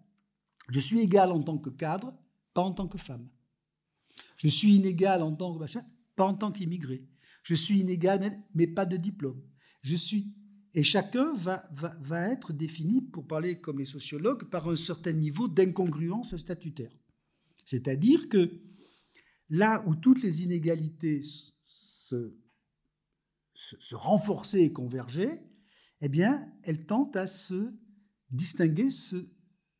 [0.68, 2.14] Je suis égal en tant que cadre,
[2.54, 3.28] pas en tant que femme.
[4.36, 5.84] Je suis inégal en tant que machin,
[6.26, 7.06] en tant qu'immigré.
[7.42, 9.42] Je suis inégal, mais pas de diplôme.
[9.82, 10.34] Je suis.
[10.74, 15.12] Et chacun va, va, va être défini, pour parler comme les sociologues, par un certain
[15.12, 16.92] niveau d'incongruence statutaire.
[17.64, 18.60] C'est-à-dire que
[19.48, 22.32] là où toutes les inégalités se,
[23.54, 25.44] se, renforçaient et convergeaient,
[26.00, 27.72] eh bien, elles tentent à se
[28.30, 29.16] distinguer, se,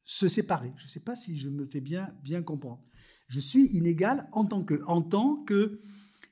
[0.03, 0.72] se séparer.
[0.76, 2.84] Je ne sais pas si je me fais bien, bien comprendre.
[3.28, 5.80] Je suis inégal en tant que, en tant que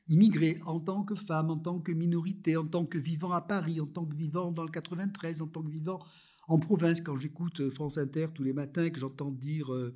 [0.09, 3.81] immigré, en tant que femme, en tant que minorité, en tant que vivant à Paris,
[3.81, 6.01] en tant que vivant dans le 93, en tant que vivant
[6.49, 9.95] en province, quand j'écoute France Inter tous les matins, que j'entends dire euh,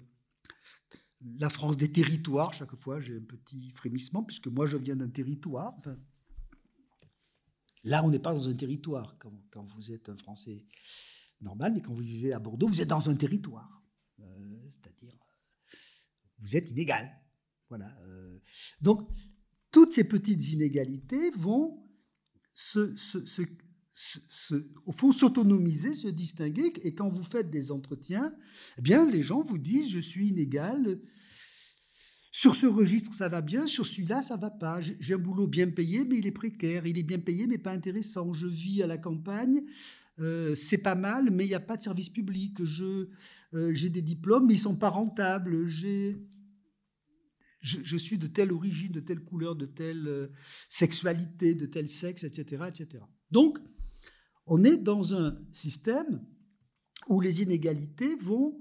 [1.39, 5.09] la France des territoires, chaque fois j'ai un petit frémissement, puisque moi je viens d'un
[5.09, 5.75] territoire.
[7.85, 10.67] là, on n'est pas dans un territoire quand, vous êtes un Français
[11.41, 13.83] normal, mais quand vous vivez à Bordeaux, vous êtes dans un territoire.
[14.21, 15.17] Euh, c'est-à-dire,
[16.39, 17.11] vous êtes inégal.
[17.71, 17.97] Voilà.
[18.03, 18.39] Euh.
[18.83, 19.09] donc,
[19.73, 21.83] toutes ces petites inégalités vont
[24.87, 26.73] au fond, s'autonomiser, se distinguer.
[26.85, 28.33] Et quand vous faites des entretiens,
[28.79, 31.01] eh bien, les gens vous disent je suis inégal.
[32.35, 33.67] Sur ce registre, ça va bien.
[33.67, 34.81] Sur celui-là, ça va pas.
[34.81, 36.87] J'ai un boulot bien payé, mais il est précaire.
[36.87, 38.33] Il est bien payé, mais pas intéressant.
[38.33, 39.63] Je vis à la campagne.
[40.19, 42.59] Euh, c'est pas mal, mais il n'y a pas de service public.
[42.61, 43.07] Euh,
[43.75, 45.67] j'ai des diplômes, mais ils sont pas rentables.
[45.67, 46.17] J'ai,
[47.63, 50.29] je, suis de telle origine, de telle couleur, de telle euh,
[50.69, 53.05] sexualité, de tel sexe, etc., etc.
[53.31, 53.59] Donc,
[54.47, 56.27] on est dans un système
[57.09, 58.61] où les inégalités vont,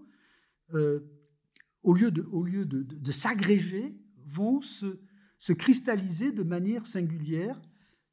[1.84, 3.92] au lieu de, au lieu de, de, s'agréger,
[4.26, 5.02] vont se,
[5.38, 7.62] se, cristalliser de manière singulière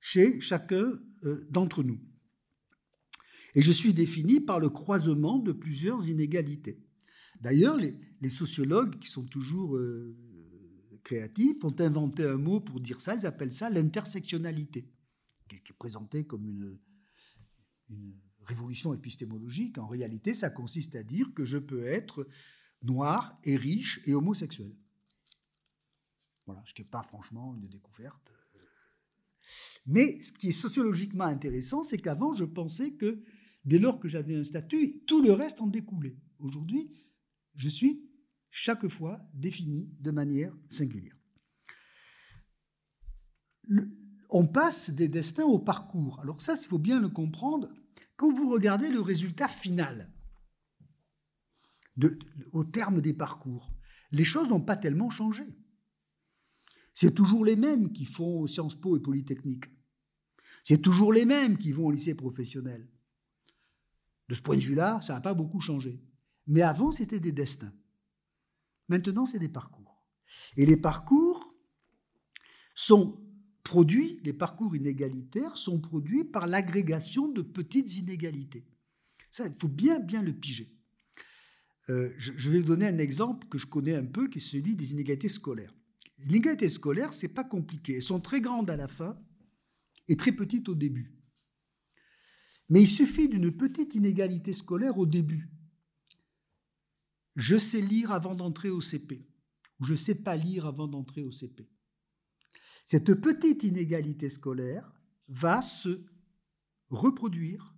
[0.01, 0.99] chez chacun
[1.51, 2.01] d'entre nous.
[3.55, 6.81] Et je suis défini par le croisement de plusieurs inégalités.
[7.41, 10.17] D'ailleurs, les, sociologues, qui sont toujours euh,
[11.63, 14.91] ont inventé un mot pour dire ça, ils appellent ça l'intersectionnalité,
[15.49, 16.79] qui, est présenté comme une,
[17.91, 19.79] une révolution épistémologique.
[19.79, 22.27] En réalité, ça consiste à dire que je peux être
[22.83, 24.75] noir et riche et homosexuel.
[26.47, 28.33] Voilà, ce qui n'est pas franchement une découverte.
[29.87, 33.23] Mais ce qui est sociologiquement intéressant, c'est qu'avant, je pensais que
[33.69, 36.17] Dès lors que j'avais un statut, tout le reste en découlait.
[36.39, 36.91] Aujourd'hui,
[37.55, 38.08] je suis
[38.51, 41.17] chaque fois défini de manière singulière.
[44.31, 46.21] on passe des destins au parcours.
[46.21, 47.73] Alors ça, il faut bien le comprendre.
[48.17, 50.13] Quand vous regardez le résultat final,
[52.53, 53.73] au terme des parcours,
[54.13, 55.45] les choses n'ont pas tellement changé.
[56.95, 59.67] C'est toujours les mêmes qui font Sciences Po et Polytechnique.
[60.65, 62.91] C'est toujours les mêmes qui vont au lycée professionnel.
[64.29, 66.03] De ce point de vue-là, ça n'a pas beaucoup changé.
[66.47, 67.73] Mais avant, c'était des destins.
[68.89, 70.03] Maintenant, c'est des parcours.
[70.57, 71.55] Et les parcours
[72.75, 73.19] sont
[73.65, 78.67] produits, les parcours inégalitaires sont produits par l'agrégation de petites inégalités.
[79.31, 80.75] Ça, il faut bien, bien le piger.
[81.91, 84.77] Euh, je, vais vous donner un exemple que je connais un peu, qui est celui
[84.77, 85.75] des inégalités scolaires.
[86.19, 87.97] Les inégalités scolaires, c'est pas compliqué.
[87.97, 89.19] Elles sont très grandes à la fin
[90.09, 91.15] et très petites au début.
[92.69, 95.49] Mais il suffit d'une petite inégalité scolaire au début.
[97.39, 99.25] Je sais lire avant d'entrer au CP,
[99.79, 101.71] ou je ne sais pas lire avant d'entrer au CP.
[102.85, 104.93] Cette petite inégalité scolaire
[105.29, 106.05] va se
[106.91, 107.77] reproduire,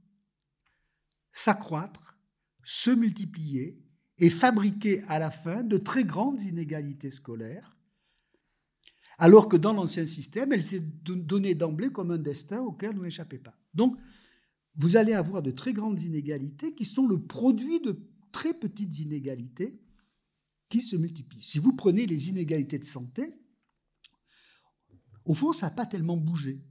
[1.30, 2.18] s'accroître,
[2.64, 3.84] se multiplier
[4.16, 7.76] et fabriquer à la fin de très grandes inégalités scolaires,
[9.18, 13.38] alors que dans l'ancien système, elle s'est donnée d'emblée comme un destin auquel vous n'échappez
[13.38, 13.58] pas.
[13.74, 13.98] Donc,
[14.76, 19.80] vous allez avoir de très grandes inégalités qui sont le produit de très petites inégalités
[20.68, 21.42] qui se multiplient.
[21.42, 23.34] Si vous prenez les inégalités de santé,
[25.24, 26.64] au fond, ça n'a pas tellement bougé.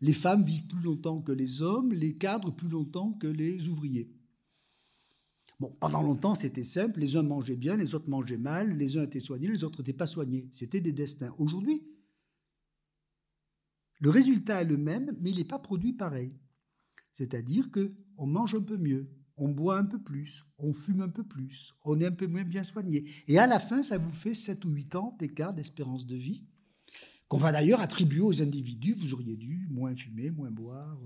[0.00, 4.12] Les femmes vivent plus longtemps que les hommes, les cadres plus longtemps que les ouvriers.
[5.78, 9.20] Pendant longtemps, c'était simple, les uns mangeaient bien, les autres mangeaient mal, les uns étaient
[9.20, 10.48] soignés, les autres n'étaient pas soignés.
[10.50, 11.32] C'était des destins.
[11.38, 11.86] Aujourd'hui,
[14.00, 16.36] le résultat est le même, mais il n'est pas produit pareil.
[17.12, 21.08] C'est-à-dire que on mange un peu mieux, on boit un peu plus, on fume un
[21.08, 23.04] peu plus, on est un peu moins bien soigné.
[23.28, 26.44] Et à la fin, ça vous fait 7 ou 8 ans d'écart d'espérance de vie,
[27.28, 28.94] qu'on va d'ailleurs attribuer aux individus.
[28.94, 31.00] Vous auriez dû moins fumer, moins boire,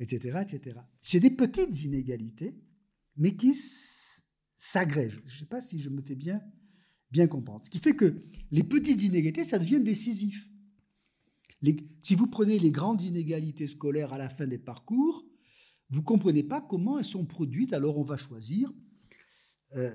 [0.00, 0.80] etc., euh, etc.
[1.00, 2.58] C'est des petites inégalités,
[3.16, 3.54] mais qui
[4.56, 5.22] s'agrègent.
[5.26, 6.40] Je ne sais pas si je me fais bien,
[7.10, 7.64] bien comprendre.
[7.64, 8.18] Ce qui fait que
[8.50, 10.48] les petites inégalités, ça devient décisif
[12.02, 15.24] si vous prenez les grandes inégalités scolaires à la fin des parcours,
[15.90, 18.72] vous ne comprenez pas comment elles sont produites, alors on va choisir.
[19.76, 19.90] Euh,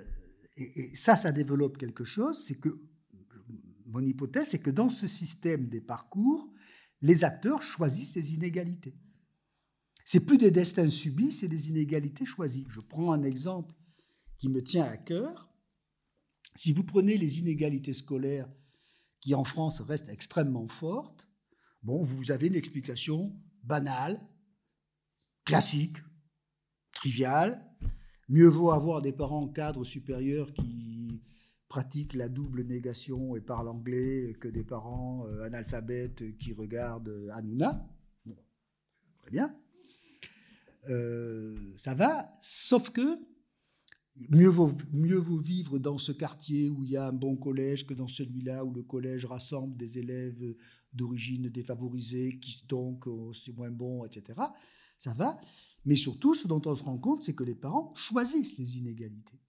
[0.57, 2.69] et, ça, ça développe quelque chose, c'est que,
[3.85, 6.51] mon hypothèse, c'est que dans ce système des parcours,
[7.01, 8.95] les acteurs choisissent ces inégalités.
[10.05, 12.65] C'est plus des destins subis, c'est des inégalités choisies.
[12.69, 13.75] Je prends un exemple
[14.39, 15.53] qui me tient à cœur.
[16.55, 18.51] Si vous prenez les inégalités scolaires
[19.21, 21.27] qui en France restent extrêmement fortes,
[21.83, 24.21] Bon, vous avez une explication banale,
[25.45, 25.97] classique,
[26.93, 27.63] triviale.
[28.29, 31.21] Mieux vaut avoir des parents cadres supérieurs qui
[31.67, 37.29] pratiquent la double négation et parlent anglais que des parents euh, analphabètes qui regardent euh,
[37.31, 37.89] Hanouna.
[39.23, 39.55] Très bien.
[40.89, 43.17] Euh, ça va, sauf que
[44.29, 47.87] mieux vaut, mieux vaut vivre dans ce quartier où il y a un bon collège
[47.87, 50.55] que dans celui-là où le collège rassemble des élèves
[50.93, 54.39] d'origine défavorisée, qui donc c'est moins bon, etc.
[54.97, 55.39] Ça va.
[55.85, 59.39] Mais surtout, ce dont on se rend compte, c'est que les parents choisissent les inégalités.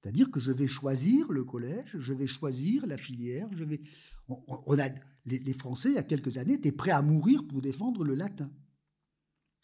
[0.00, 3.80] C'est-à-dire que je vais choisir le collège, je vais choisir la filière, je vais.
[4.28, 4.88] On, a
[5.24, 8.50] les, Français, il y a quelques années, étaient prêts à mourir pour défendre le latin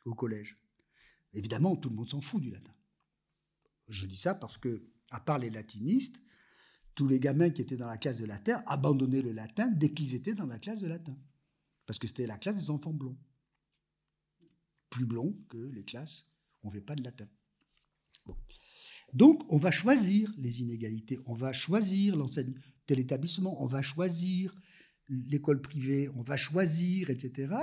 [0.04, 0.58] au collège.
[1.32, 2.72] Évidemment, tout le monde s'en fout du latin.
[3.88, 6.20] Je dis ça parce que, à part les latinistes,
[6.94, 10.14] tous les gamins qui étaient dans la classe de latin abandonnaient le latin dès qu'ils
[10.14, 11.16] étaient dans la classe de latin.
[11.86, 13.18] Parce que c'était la classe des enfants blonds.
[14.93, 16.26] Plus blonds que les classes
[16.62, 17.28] on ne fait pas de latin.
[19.12, 22.16] Donc, on va choisir les inégalités, on va choisir
[22.86, 24.55] tel établissement, on va choisir
[25.09, 27.55] l'école privée, on va choisir, etc.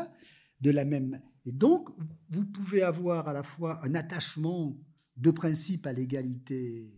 [0.61, 1.19] De la même.
[1.45, 1.89] Et donc,
[2.29, 4.77] vous pouvez avoir à la fois un attachement
[5.17, 6.91] de principe à l'égalité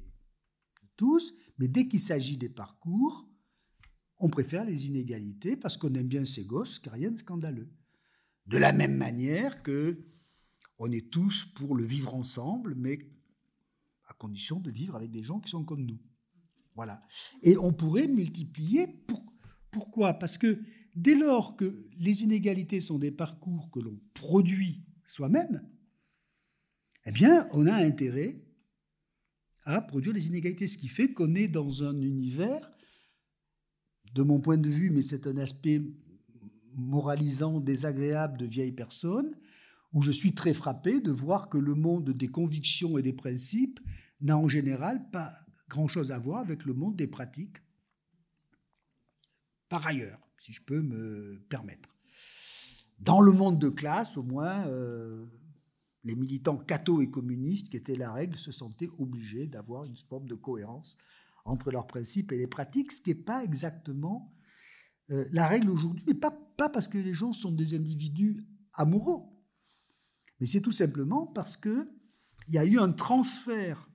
[0.82, 3.30] de tous, mais dès qu'il s'agit des parcours,
[4.18, 7.72] on préfère les inégalités parce qu'on aime bien ces gosses, car rien de scandaleux.
[8.48, 10.11] De la même manière que
[10.84, 12.98] on est tous pour le vivre ensemble, mais
[14.08, 16.00] à condition de vivre avec des gens qui sont comme nous.
[16.76, 17.06] Voilà.
[17.44, 18.88] Et on pourrait multiplier.
[19.70, 20.16] pourquoi?
[20.16, 20.60] Parce que
[20.96, 25.62] dès lors que les inégalités sont des parcours que l'on produit soi-même,
[27.06, 28.44] eh bien, on a intérêt
[29.66, 32.72] à produire les inégalités, ce qui fait qu'on est dans un univers,
[34.16, 35.80] de mon point de vue, mais c'est un aspect
[36.74, 39.36] moralisant, désagréable de vieilles personnes,
[39.94, 43.80] où je suis très frappé de voir que le monde des convictions et des principes
[44.22, 45.32] n'a en général pas
[45.70, 47.58] grand-chose à voir avec le monde des pratiques,
[49.70, 51.96] par ailleurs, si je peux me permettre.
[53.00, 55.26] Dans le monde de classe, au moins, euh,
[56.04, 60.28] les militants cathos et communistes, qui étaient la règle, se sentaient obligés d'avoir une forme
[60.28, 60.98] de cohérence
[61.46, 64.36] entre leurs principes et les pratiques, ce qui n'est pas exactement
[65.10, 69.22] euh, la règle aujourd'hui, mais pas, pas parce que les gens sont des individus amoureux,
[70.42, 71.86] mais c'est tout simplement parce qu'il
[72.50, 73.88] y a eu un transfert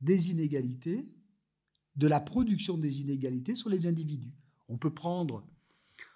[0.00, 1.14] des inégalités,
[1.96, 4.34] de la production des inégalités sur les individus.
[4.68, 5.46] On peut prendre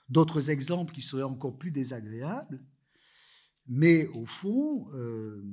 [0.09, 2.64] d'autres exemples qui seraient encore plus désagréables,
[3.66, 5.45] mais au fond, euh,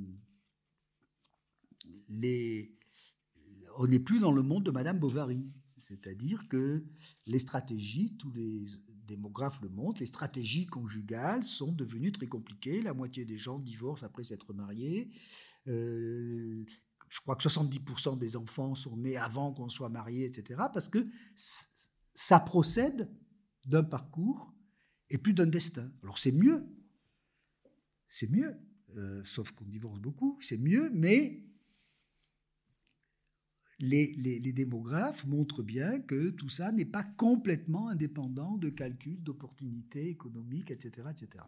[3.78, 5.52] on n'est plus dans le monde de Madame Bovary.
[5.76, 6.82] C'est-à-dire que
[7.26, 8.64] les stratégies, tous les
[9.06, 12.82] démographes le montrent, les stratégies conjugales sont devenues très compliquées.
[12.82, 15.10] La moitié des gens divorcent après s'être mariés.
[15.68, 16.64] Euh,
[17.08, 20.60] je crois que 70% des enfants sont nés avant qu'on soit marié, etc.
[20.72, 23.10] Parce que ça procède
[23.64, 24.54] d'un parcours
[25.10, 25.90] et plus d'un destin.
[26.02, 26.66] Alors c'est mieux,
[28.08, 28.56] c'est mieux,
[28.96, 31.45] euh, sauf qu'on divorce beaucoup, c'est mieux, mais
[33.78, 40.70] les, démographes montrent bien que tout ça n'est pas complètement indépendant de calculs d'opportunités économiques,
[40.70, 41.44] etc., etc.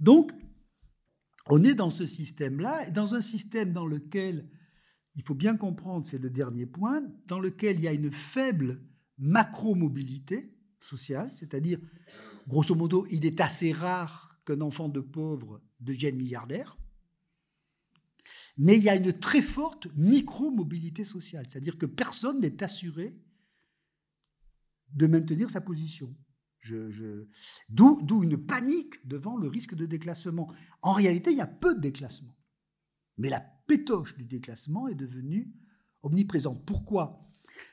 [0.00, 0.32] Donc,
[1.48, 4.48] on est dans ce système-là, dans un système dans lequel,
[5.14, 8.82] il faut bien comprendre, c'est le dernier point, dans lequel il y a une faible
[9.18, 11.78] macro-mobilité sociale, c'est-à-dire,
[12.48, 16.76] grosso modo, il est assez rare qu'un enfant de pauvre devienne milliardaire.
[18.58, 23.16] Mais il y a une très forte micro-mobilité sociale, c'est-à-dire que personne n'est assuré
[24.94, 26.14] de maintenir sa position.
[27.70, 30.52] D'où une panique devant le risque de déclassement.
[30.82, 32.36] En réalité, il y a peu de déclassement.
[33.18, 35.52] Mais la pétoche du déclassement est devenue
[36.02, 36.64] omniprésente.
[36.66, 37.28] Pourquoi?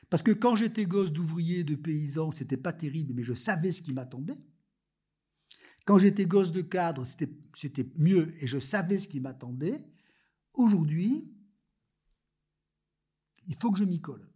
[0.08, 3.82] Parce que quand j'étais gosse d'ouvrier, de paysan, c'était pas terrible, mais je savais ce
[3.82, 4.38] qui m'attendait.
[5.84, 7.04] Quand j'étais gosse de cadre,
[7.54, 9.84] c'était mieux et je savais ce qui m'attendait.
[10.54, 11.30] Aujourd'hui,
[13.46, 14.28] il faut que je m'y colle.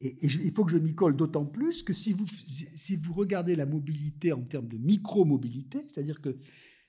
[0.00, 3.56] et, il faut que je m'y colle d'autant plus que si vous, si vous regardez
[3.56, 6.38] la mobilité en termes de micro-mobilité, c'est-à-dire que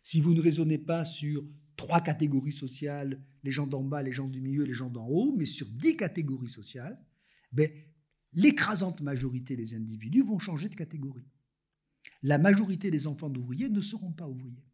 [0.02, 4.28] si vous ne raisonnez pas sur trois catégories sociales, les gens d'en bas, les gens
[4.28, 7.00] du milieu, les gens d'en haut, mais sur dix catégories sociales,
[7.52, 7.70] ben,
[8.34, 11.28] l'écrasante majorité des individus vont changer de catégorie.
[12.22, 14.66] La majorité des enfants d'ouvriers ne seront pas ouvriers.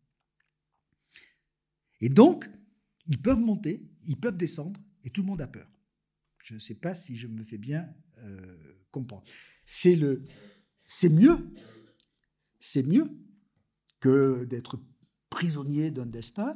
[2.01, 2.49] Et donc,
[3.09, 5.69] ils peuvent monter, ils peuvent descendre, et tout le monde a peur.
[6.37, 8.55] Je ne sais pas si je me fais bien euh,
[8.91, 9.23] comprendre.
[9.65, 10.23] C'est le,
[10.85, 11.37] c'est mieux,
[12.59, 13.09] c'est mieux
[13.99, 14.79] que d'être
[15.29, 16.55] prisonnier d'un destin.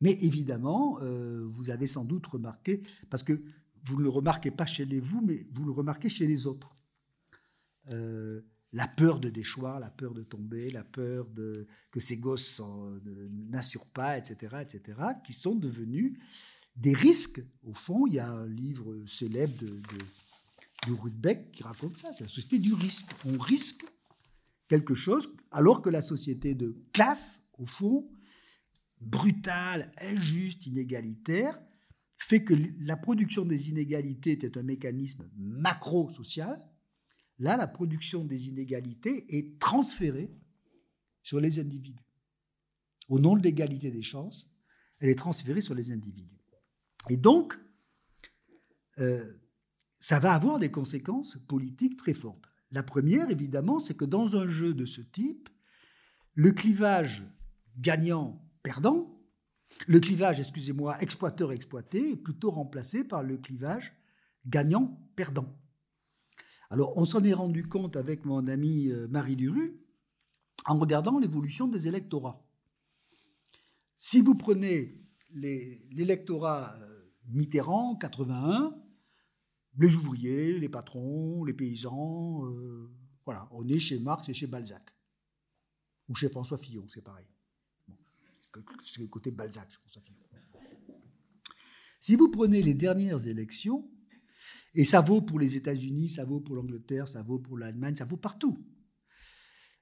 [0.00, 3.42] Mais évidemment, euh, vous avez sans doute remarqué, parce que
[3.84, 6.76] vous ne le remarquez pas chez vous, mais vous le remarquez chez les autres.
[7.88, 8.40] Euh,
[8.74, 12.60] la peur de déchoir, la peur de tomber, la peur de, que ces gosses
[13.48, 16.18] n'assurent pas, etc., etc., qui sont devenus
[16.74, 17.40] des risques.
[17.62, 22.24] Au fond, il y a un livre célèbre de, de, Rudbeck qui raconte ça, c'est
[22.24, 23.10] la société du risque.
[23.24, 23.86] On risque
[24.68, 28.10] quelque chose alors que la société de classe, au fond,
[29.00, 31.58] brutale, injuste, inégalitaire,
[32.18, 36.58] fait que la production des inégalités était un mécanisme macro-social,
[37.38, 40.30] là, la production des inégalités est transférée
[41.22, 42.04] sur les individus.
[43.08, 44.50] Au nom de l'égalité des chances,
[45.00, 46.40] elle est transférée sur les individus.
[47.10, 47.58] Et donc,
[48.98, 49.24] euh,
[49.96, 52.44] ça va avoir des conséquences politiques très fortes.
[52.70, 55.48] La première, évidemment, c'est que dans un jeu de ce type,
[56.34, 57.24] le clivage
[57.78, 59.10] gagnant-perdant,
[59.86, 63.94] le clivage, excusez-moi, exploiteur-exploité, est plutôt remplacé par le clivage
[64.46, 65.56] gagnant-perdant.
[66.70, 69.80] Alors, on s'en est rendu compte avec mon ami euh, Marie Duru
[70.66, 72.44] en regardant l'évolution des électorats.
[73.96, 75.00] Si vous prenez
[75.32, 78.76] l'électorat euh, Mitterrand, 81,
[79.78, 82.90] les ouvriers, les patrons, les paysans, euh,
[83.24, 84.94] voilà, on est chez Marx et chez Balzac.
[86.08, 87.26] Ou chez François Fillon, c'est pareil.
[88.82, 90.20] c'est le côté Balzac, François Fillon.
[91.98, 93.90] Si vous prenez les dernières élections,
[94.74, 98.04] et ça vaut pour les États-Unis, ça vaut pour l'Angleterre, ça vaut pour l'Allemagne, ça
[98.04, 98.64] vaut partout,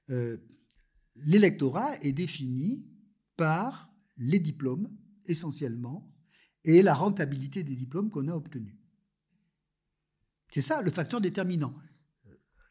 [0.09, 0.37] euh,
[1.15, 2.89] l'électorat est défini
[3.35, 4.87] par les diplômes,
[5.25, 6.13] essentiellement,
[6.65, 8.75] et la rentabilité des diplômes qu'on a obtenus.
[10.51, 11.75] C'est ça le facteur déterminant.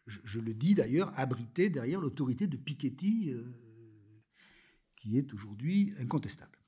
[0.06, 3.44] Je, le dis d'ailleurs, abrité derrière l'autorité de Piketty, euh,
[4.96, 6.58] qui est aujourd'hui incontestable.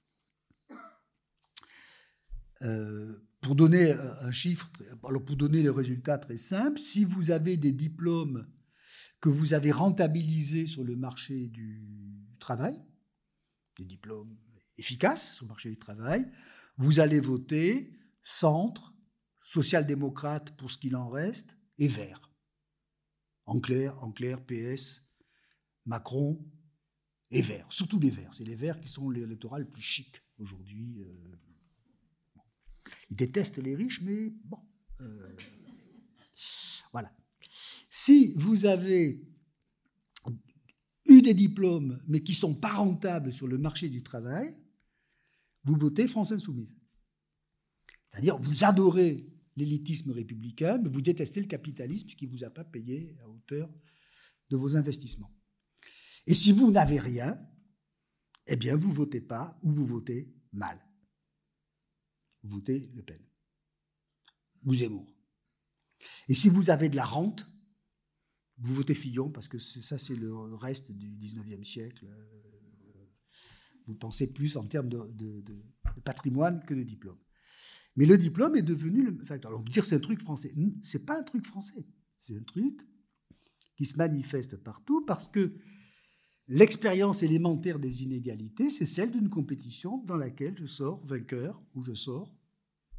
[2.63, 4.73] Euh, pour donner un chiffre,
[5.07, 8.51] alors pour donner les résultats très simples, si vous avez des diplômes
[9.21, 11.87] que vous avez rentabilisés sur le marché du
[12.41, 12.75] travail,
[13.77, 14.35] des diplômes
[14.79, 16.27] efficace sur le marché du travail.
[16.79, 17.93] Vous allez voter
[18.23, 18.95] centre,
[19.43, 22.33] social-démocrate pour ce qu'il en reste, et vert.
[23.45, 25.03] En clair, en clair, PS,
[25.85, 26.43] Macron
[27.31, 27.67] et vert.
[27.69, 28.33] Surtout les verts.
[28.33, 31.03] C'est les verts qui sont l'électorat le plus chic aujourd'hui.
[31.03, 31.44] Euh,
[33.11, 34.59] Ils détestent les riches, mais bon.
[35.01, 35.37] Euh,
[36.93, 37.13] voilà.
[37.89, 39.23] Si vous avez
[41.07, 44.57] eu des diplômes, mais qui sont pas rentables sur le marché du travail,
[45.65, 46.75] vous votez France Insoumise.
[48.11, 49.27] C'est-à-dire, vous adorez
[49.57, 53.71] l'élitisme républicain, mais vous détestez le capitalisme qui ne vous a pas payé à hauteur
[54.51, 55.33] de vos investissements.
[56.27, 57.39] Et si vous n'avez rien,
[58.47, 60.84] eh bien, vous ne votez pas ou vous votez mal.
[62.45, 63.21] Vous votez Le Pen.
[64.63, 65.13] Vous Zemmour.
[66.29, 67.47] Et si vous avez de la rente,
[68.59, 72.07] vous votez Fillon, parce que ça, c'est le reste du 19e siècle.
[72.07, 72.45] Euh,
[73.87, 75.45] vous pensez plus en termes de,
[76.05, 77.19] patrimoine que de diplôme.
[77.97, 79.51] Mais le diplôme est devenu le facteur.
[79.51, 80.53] Alors, dire c'est un truc français.
[80.83, 81.87] C'est pas un truc français.
[82.19, 82.81] C'est un truc
[83.77, 85.57] qui se manifeste partout parce que
[86.49, 91.95] l'expérience élémentaire des inégalités, c'est celle d'une compétition dans laquelle je sors vainqueur ou je
[91.95, 92.35] sors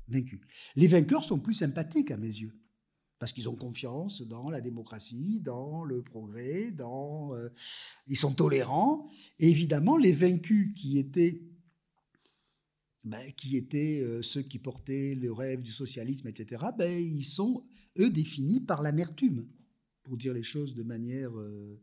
[0.07, 0.41] vaincu.
[0.75, 2.53] Les vainqueurs sont plus sympathiques à mes yeux
[3.19, 7.49] parce qu'ils ont confiance dans la démocratie, dans le progrès, dans euh,
[8.07, 9.07] ils sont tolérants.
[9.39, 11.41] Et évidemment, les vaincus qui étaient
[13.05, 17.63] ben, qui étaient euh, ceux qui portaient le rêve du socialisme, etc., ben, ils sont,
[17.99, 19.47] eux, définis par l'amertume,
[20.01, 21.79] pour dire les choses de manière euh,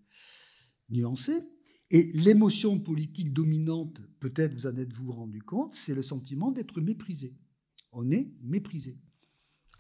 [0.93, 1.43] nuancée.
[1.91, 7.37] Et l'émotion politique dominante, peut-être vous en êtes-vous rendu compte, c'est le sentiment d'être méprisé.
[7.93, 8.99] On est méprisé.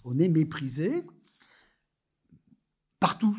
[0.05, 1.05] On est méprisé
[3.03, 3.37] partout.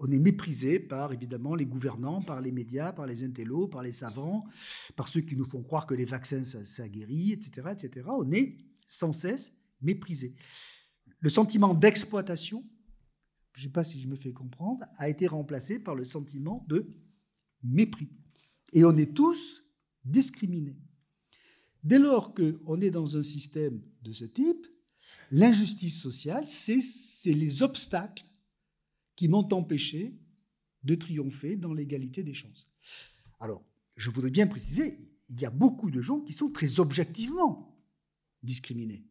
[0.00, 3.92] On est méprisé par, évidemment, les gouvernants, par les médias, par les intellos, par les
[3.92, 4.46] savants,
[4.96, 8.06] par ceux qui nous font croire que les vaccins, ça, guérit, etc., etc.
[8.08, 9.52] On est sans cesse
[9.82, 10.34] méprisé.
[11.20, 12.64] Le sentiment d'exploitation,
[13.56, 16.66] je ne sais pas si je me fais comprendre, a été remplacé par le sentiment
[16.68, 16.90] de
[17.62, 18.10] mépris.
[18.74, 19.62] Et on est tous
[20.04, 20.76] discriminés.
[21.82, 24.66] Dès lors qu'on est dans un système de ce type,
[25.30, 26.82] l'injustice sociale, c'est
[27.32, 28.26] les obstacles
[29.14, 30.20] qui m'ont empêché
[30.84, 32.68] de triompher dans l'égalité des chances.
[33.40, 33.64] Alors,
[33.96, 34.98] je voudrais bien préciser,
[35.30, 37.74] il y a beaucoup de gens qui sont très objectivement
[38.42, 39.06] discriminés.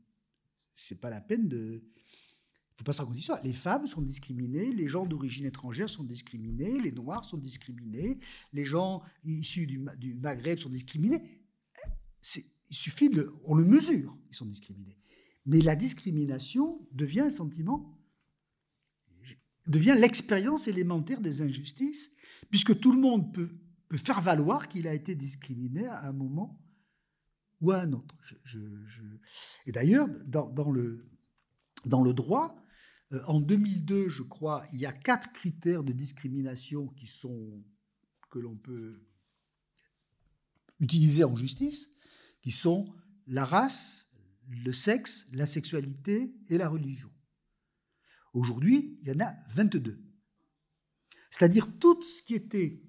[0.76, 1.84] C'est pas la peine de.
[2.76, 3.40] Ne faut pas s'en ça.
[3.44, 8.20] Les femmes sont discriminées, les gens d'origine étrangère sont discriminés, les Noirs sont discriminés,
[8.52, 9.80] les gens issus du,
[10.16, 11.42] Maghreb sont discriminés.
[12.70, 13.34] Il suffit de.
[13.46, 14.98] On le mesure, ils sont discriminés.
[15.46, 17.96] Mais la discrimination devient un sentiment
[19.68, 22.12] devient l'expérience élémentaire des injustices,
[22.50, 23.50] puisque tout le monde peut,
[23.88, 26.62] peut faire valoir qu'il a été discriminé à un moment
[27.62, 28.16] ou à un autre.
[29.66, 31.10] Et d'ailleurs, dans, le,
[31.86, 32.56] dans le droit,
[33.28, 37.64] en 2002, je crois, il y a quatre critères de discrimination qui sont,
[38.30, 39.02] que l'on peut
[40.80, 41.90] utiliser en justice,
[42.42, 42.94] qui sont
[43.28, 44.14] la race,
[44.48, 47.10] le sexe, la sexualité et la religion.
[48.34, 50.00] Aujourd'hui, il y en a 22.
[51.30, 52.82] C'est-à-dire tout ce qui était,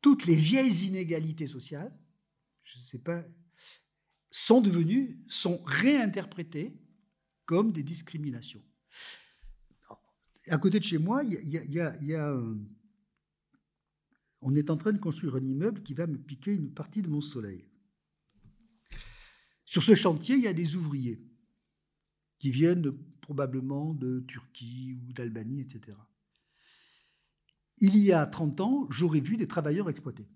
[0.00, 1.92] toutes les vieilles inégalités sociales,
[2.62, 3.24] je ne sais pas,
[4.30, 6.80] sont devenues, sont réinterprétées
[7.44, 8.62] comme des discriminations.
[10.50, 11.22] À côté de chez moi,
[14.42, 17.08] on est en train de construire un immeuble qui va me piquer une partie de
[17.08, 17.68] mon soleil.
[19.64, 21.24] Sur ce chantier, il y a des ouvriers
[22.40, 25.96] qui viennent probablement de Turquie ou d'Albanie, etc.
[27.78, 30.28] Il y a 30 ans, j'aurais vu des travailleurs exploités.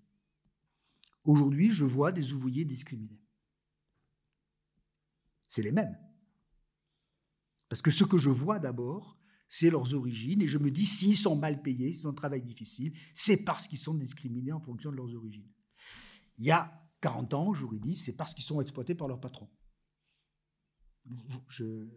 [1.25, 3.19] Aujourd'hui, je vois des ouvriers discriminés.
[5.49, 5.97] C'est les mêmes.
[7.67, 9.14] Parce que ce que je vois d'abord,
[9.47, 12.41] c'est leurs origines, et je me dis, s'ils sont mal payés, s'ils ont un travail
[12.41, 15.49] difficile, c'est parce qu'ils sont discriminés en fonction de leurs origines.
[16.37, 16.71] Il y a
[17.01, 19.49] 40 ans, j'aurais dit, c'est parce qu'ils sont exploités par leur patron.
[21.49, 21.87] Je...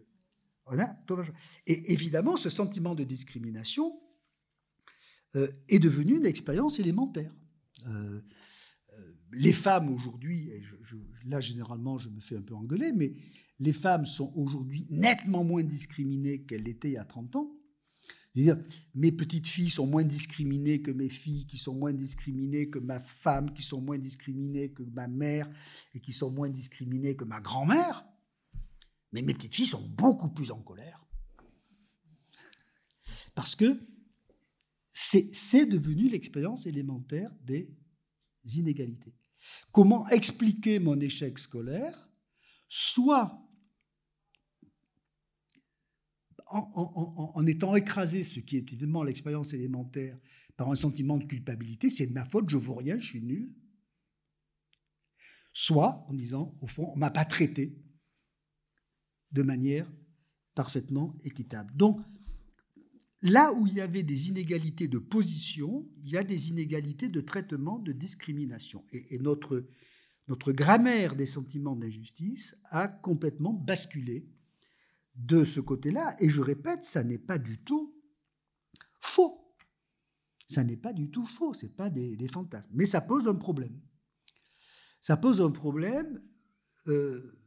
[1.65, 3.99] Et évidemment, ce sentiment de discrimination
[5.35, 7.35] euh, est devenu une expérience élémentaire.
[7.87, 8.21] Euh,
[8.93, 10.61] euh, les femmes aujourd'hui, et
[11.25, 13.15] là généralement je me fais un peu engueuler, mais
[13.59, 17.51] les femmes sont aujourd'hui nettement moins discriminées qu'elles l'étaient il y a 30 ans.
[18.33, 22.79] C'est-à-dire, mes petites filles sont moins discriminées que mes filles, qui sont moins discriminées que
[22.79, 25.49] ma femme, qui sont moins discriminées que ma mère,
[25.93, 28.05] et qui sont moins discriminées que ma grand-mère.
[29.11, 31.03] Mais mes petites filles sont beaucoup plus en colère.
[33.33, 33.81] Parce que
[34.91, 37.75] c'est devenu l'expérience élémentaire des
[38.53, 39.15] inégalités.
[39.71, 42.09] Comment expliquer mon échec scolaire?
[42.67, 43.48] Soit
[46.49, 50.17] en, étant écrasé, ce qui est évidemment l'expérience élémentaire,
[50.57, 53.55] par un sentiment de culpabilité, c'est de ma faute, je vaux rien, je suis nul.
[55.53, 57.77] Soit en disant, au fond, on ne m'a pas traité
[59.31, 59.89] de manière
[60.55, 61.71] parfaitement équitable.
[61.75, 62.01] Donc,
[63.21, 67.21] là où il y avait des inégalités de position, il y a des inégalités de
[67.21, 68.83] traitement, de discrimination.
[68.91, 69.67] Et, et notre,
[70.27, 74.27] notre grammaire des sentiments d'injustice a complètement basculé
[75.19, 76.15] de ce côté-là.
[76.19, 77.95] Et je répète, ça n'est pas du tout
[78.99, 79.55] faux.
[80.47, 82.71] Ça n'est pas du tout faux, ce n'est pas des, fantasmes.
[82.73, 83.79] Mais ça pose un problème.
[85.01, 86.19] Ça pose un problème
[86.87, 87.39] euh,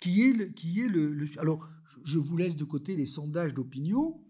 [0.00, 1.70] qui est, le, qui est le, Alors,
[2.04, 4.22] je vous laisse de côté les sondages d'opinion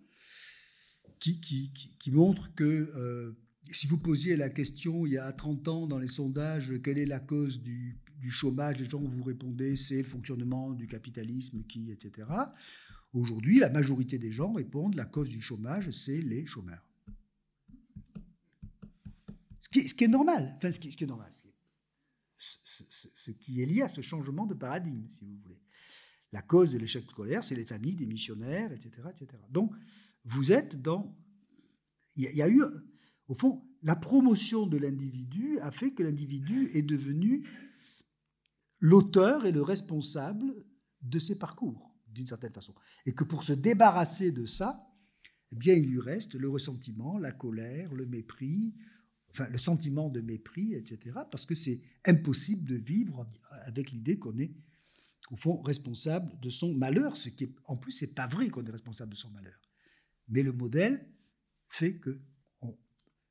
[1.19, 1.73] qui,
[2.09, 6.09] montrent que euh, si vous posiez la question il y a 30 ans dans les
[6.09, 10.71] sondages, quelle est la cause du du chômage, les gens vous répondez c'est le fonctionnement
[10.71, 12.29] du capitalisme qui, etc.
[13.13, 16.87] Aujourd'hui, la majorité des gens répondent la cause du chômage, c'est les chômeurs.
[19.59, 21.31] Ce qui, est, normal, enfin ce qui, est normal,
[22.39, 25.61] ce, qui est lié à ce changement de paradigme, si vous voulez.
[26.33, 29.43] La cause de l'échec scolaire, c'est les familles des missionnaires, etc., etc.
[29.51, 29.73] Donc,
[30.25, 31.17] vous êtes dans...
[32.17, 32.63] Il y, a eu,
[33.29, 37.49] au fond, la promotion de l'individu a fait que l'individu est devenu
[38.83, 40.53] l'auteur est le responsable
[41.01, 42.75] de ses parcours, d'une certaine façon.
[43.07, 44.87] Et que pour se débarrasser de ça,
[45.53, 48.75] eh bien, il lui reste le ressentiment, la colère, le mépris,
[49.31, 51.21] enfin, le sentiment de mépris, etc.
[51.31, 53.31] Parce que c'est impossible de vivre
[53.67, 54.53] avec l'idée qu'on est,
[55.31, 58.65] au fond, responsable de son malheur, ce qui, est, en plus, c'est pas vrai qu'on
[58.65, 59.61] est responsable de son malheur.
[60.29, 61.09] Mais le modèle
[61.69, 62.21] fait que
[62.61, 62.77] on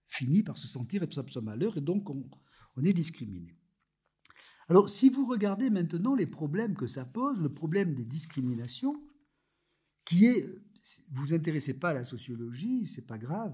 [0.08, 2.30] finit par se sentir responsable de son malheur et donc on,
[2.78, 3.58] on est discriminé.
[4.72, 8.96] Alors, si vous regardez maintenant les problèmes que ça pose, le problème des discriminations,
[10.06, 10.46] qui est,
[11.12, 13.54] vous vous intéressez pas à la sociologie, c'est pas grave,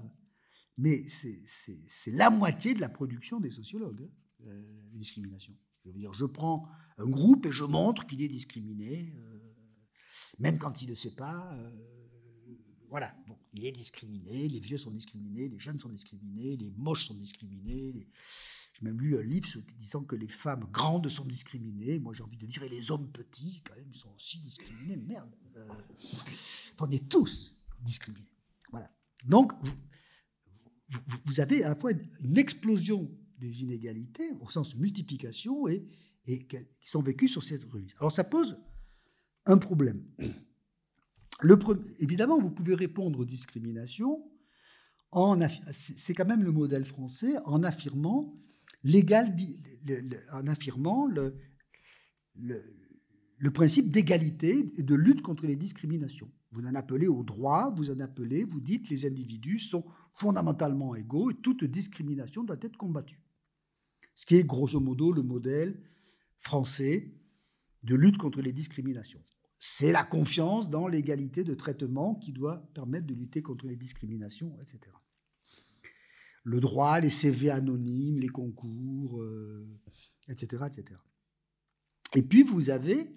[0.76, 5.56] mais c'est la moitié de la production des sociologues, hein, euh, les discriminations.
[5.84, 9.40] Je veux dire, je prends un groupe et je montre qu'il est discriminé, euh,
[10.38, 11.52] même quand il ne sait pas.
[11.52, 11.70] Euh,
[12.90, 17.06] voilà, bon, il est discriminé, les vieux sont discriminés, les jeunes sont discriminés, les moches
[17.06, 18.06] sont discriminés,
[18.78, 19.46] j'ai même lu un livre
[19.78, 21.98] disant que les femmes grandes sont discriminées.
[21.98, 24.96] Moi, j'ai envie de dire, et les hommes petits, quand même, sont aussi discriminés.
[24.96, 25.30] Merde.
[25.56, 25.66] Euh,
[26.78, 28.36] on est tous discriminés.
[28.70, 28.90] Voilà.
[29.26, 29.52] Donc,
[31.24, 31.90] vous, avez à la fois
[32.22, 35.86] une explosion des inégalités, au sens multiplication, et,
[36.24, 37.94] qui sont vécues sur cette revue.
[37.98, 38.58] Alors, ça pose
[39.46, 40.04] un problème.
[41.40, 41.58] Le,
[42.00, 44.24] évidemment, vous pouvez répondre aux discriminations
[45.72, 48.34] c'est quand même le modèle français en affirmant
[48.88, 49.36] l'égal,
[50.32, 51.34] en affirmant le,
[53.52, 56.30] principe d'égalité et de lutte contre les discriminations.
[56.52, 61.30] Vous en appelez au droit, vous en appelez, vous dites les individus sont fondamentalement égaux
[61.30, 63.22] et toute discrimination doit être combattue.
[64.14, 65.82] Ce qui est grosso modo le modèle
[66.38, 67.14] français
[67.82, 69.22] de lutte contre les discriminations.
[69.60, 74.56] c'est la confiance dans l'égalité de traitement qui doit permettre de lutter contre les discriminations,
[74.60, 74.92] etc.
[76.48, 79.22] Le droit, les CV anonymes, les concours,
[80.28, 80.98] etc., euh, etc.
[82.14, 83.14] Et puis vous avez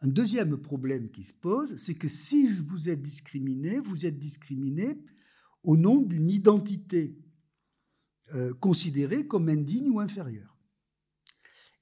[0.00, 4.98] un deuxième problème qui se pose, c'est que si vous êtes discriminé, vous êtes discriminé
[5.62, 7.18] au nom d'une identité
[8.34, 10.56] euh, considérée comme indigne ou inférieure.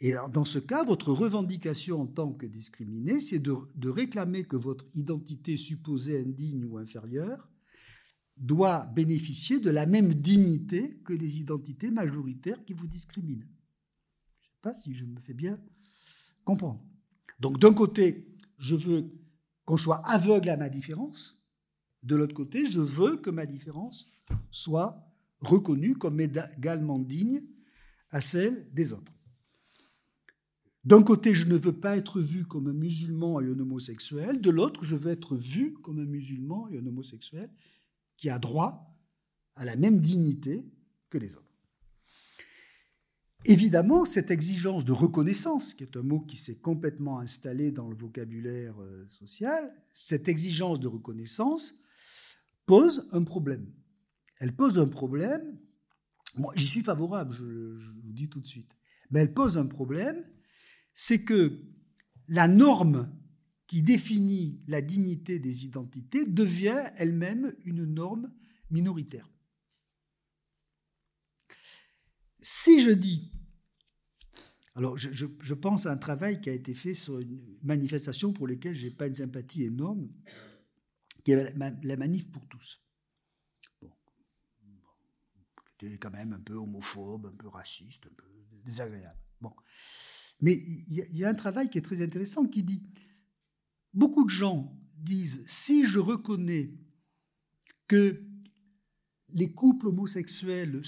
[0.00, 4.84] Et dans ce cas, votre revendication en tant que discriminé, c'est de, réclamer que votre
[4.94, 7.48] identité supposée indigne ou inférieure
[8.42, 13.46] doit bénéficier de la même dignité que les identités majoritaires qui vous discriminent.
[14.40, 15.60] Je ne sais pas si je me fais bien
[16.44, 16.84] comprendre.
[17.38, 18.26] Donc d'un côté,
[18.58, 19.10] je veux
[19.64, 21.40] qu'on soit aveugle à ma différence.
[22.02, 25.08] De l'autre côté, je veux que ma différence soit
[25.40, 27.44] reconnue comme également digne
[28.10, 29.12] à celle des autres.
[30.84, 34.40] D'un côté, je ne veux pas être vu comme un musulman et un homosexuel.
[34.40, 37.48] De l'autre, je veux être vu comme un musulman et un homosexuel
[38.16, 38.96] qui a droit
[39.54, 40.66] à la même dignité
[41.10, 41.42] que les autres.
[43.44, 47.96] Évidemment, cette exigence de reconnaissance, qui est un mot qui s'est complètement installé dans le
[47.96, 51.74] vocabulaire euh, social, cette exigence de reconnaissance
[52.66, 53.66] pose un problème.
[54.38, 55.58] Elle pose un problème,
[56.54, 58.76] j'y suis favorable, je, je vous dis tout de suite,
[59.10, 60.24] mais elle pose un problème
[60.94, 61.60] c'est que
[62.28, 63.10] la norme
[63.72, 68.30] qui définit la dignité des identités devient elle-même une norme
[68.68, 69.26] minoritaire.
[72.38, 73.32] Si je dis,
[74.74, 78.74] alors je, pense à un travail qui a été fait sur une manifestation pour laquelle
[78.74, 80.12] je n'ai pas une sympathie énorme,
[81.24, 82.84] qui est la manif pour tous.
[83.80, 83.90] Bon,
[85.98, 88.26] quand même un peu homophobe, un peu raciste, un peu
[88.66, 89.18] désagréable.
[89.40, 89.54] Bon.
[90.42, 92.82] Mais il y, a un travail qui est très intéressant qui dit,
[93.92, 96.74] beaucoup de gens disent, si je reconnais
[97.88, 98.22] que
[99.28, 100.82] les couples homosexuels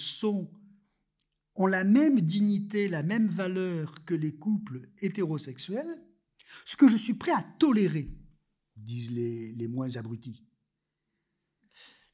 [1.56, 6.02] ont la même dignité, la même valeur que les couples hétérosexuels,
[6.64, 8.10] ce que je suis prêt à tolérer,
[8.76, 10.44] disent les moins abrutis.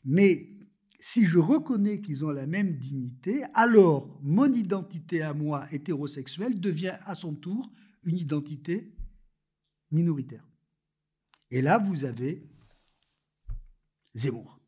[0.05, 0.57] Mais
[1.01, 6.97] si je reconnais qu'ils ont la même dignité, alors mon identité à moi hétérosexuelle devient
[7.03, 7.71] à son tour
[8.05, 8.95] une identité
[9.91, 10.50] minoritaire.
[11.51, 12.43] Et là, vous avez
[14.15, 14.61] Zemmour.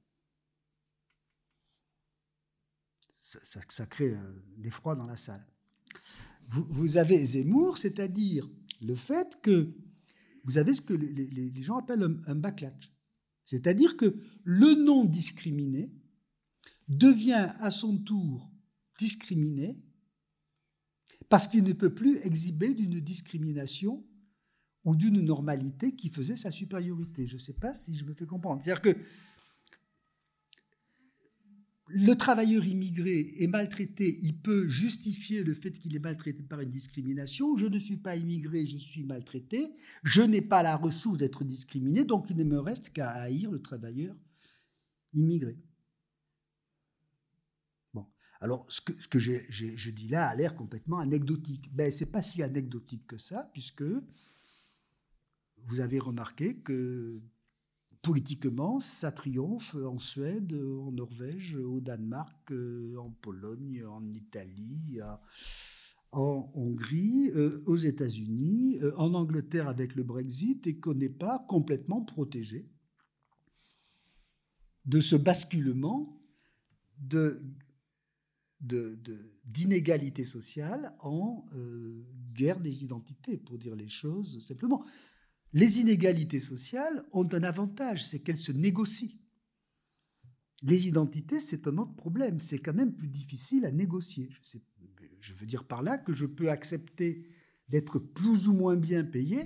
[3.69, 5.47] Ça, crée un effroi dans la salle.
[6.49, 8.49] Vous, avez Zemmour, c'est-à-dire
[8.83, 9.75] le fait que
[10.45, 12.93] vous avez ce que les, gens appellent un, un backlash.
[13.45, 15.95] C'est-à-dire que le non discriminé
[16.89, 18.51] devient à son tour
[18.99, 19.77] discriminé
[21.29, 24.05] parce qu'il ne peut plus exhiber d'une discrimination
[24.85, 27.27] ou d'une normalité qui faisait sa supériorité.
[27.27, 28.63] Je ne sais pas si je me fais comprendre.
[28.63, 28.97] C'est-à-dire que
[31.95, 36.71] le travailleur immigré est maltraité, il peut justifier le fait qu'il est maltraité par une
[36.71, 37.57] discrimination.
[37.57, 39.71] Je ne suis pas immigré, je suis maltraité.
[40.03, 43.61] Je n'ai pas la ressource d'être discriminé, donc il ne me reste qu'à haïr le
[43.61, 44.17] travailleur
[45.13, 45.59] immigré.
[48.41, 51.73] Alors, ce que, je dis là a l'air complètement anecdotique.
[51.73, 53.85] Ben, ce n'est pas si anecdotique que ça, puisque
[55.65, 57.21] vous avez remarqué que
[58.03, 62.53] politiquement, ça triomphe en Suède, en Norvège, au Danemark,
[62.99, 65.01] en Pologne, en Italie,
[66.13, 71.39] en Hongrie, euh, aux États-Unis, euh, en Angleterre avec le Brexit, et qu'on n'est pas
[71.49, 72.71] complètement protégé
[74.85, 76.21] de ce basculement
[76.99, 77.41] de
[79.45, 84.85] d'inégalité sociale en euh, guerre des identités, pour dire les choses simplement.
[85.53, 89.19] Les inégalités sociales ont un avantage, c'est qu'elles se négocient.
[90.63, 94.31] Les identités, c'est un autre problème, c'est quand même plus difficile à négocier.
[95.21, 97.27] Je, veux dire par là que je peux accepter
[97.69, 99.43] d'être plus ou moins bien payé.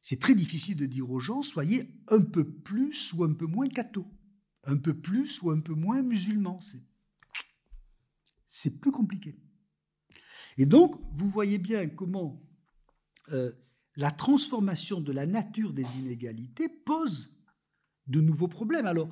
[0.00, 3.68] C'est très difficile de dire aux gens, soyez un peu plus ou un peu moins
[3.68, 4.06] catho,
[4.64, 6.58] un peu plus ou un peu moins musulman.
[6.60, 6.82] C'est
[8.54, 9.34] c'est plus compliqué.
[10.58, 12.46] Et donc, vous voyez bien comment
[13.30, 13.50] euh,
[13.96, 17.30] la transformation de la nature des inégalités pose
[18.06, 18.86] de nouveaux problèmes.
[18.86, 19.08] Alors,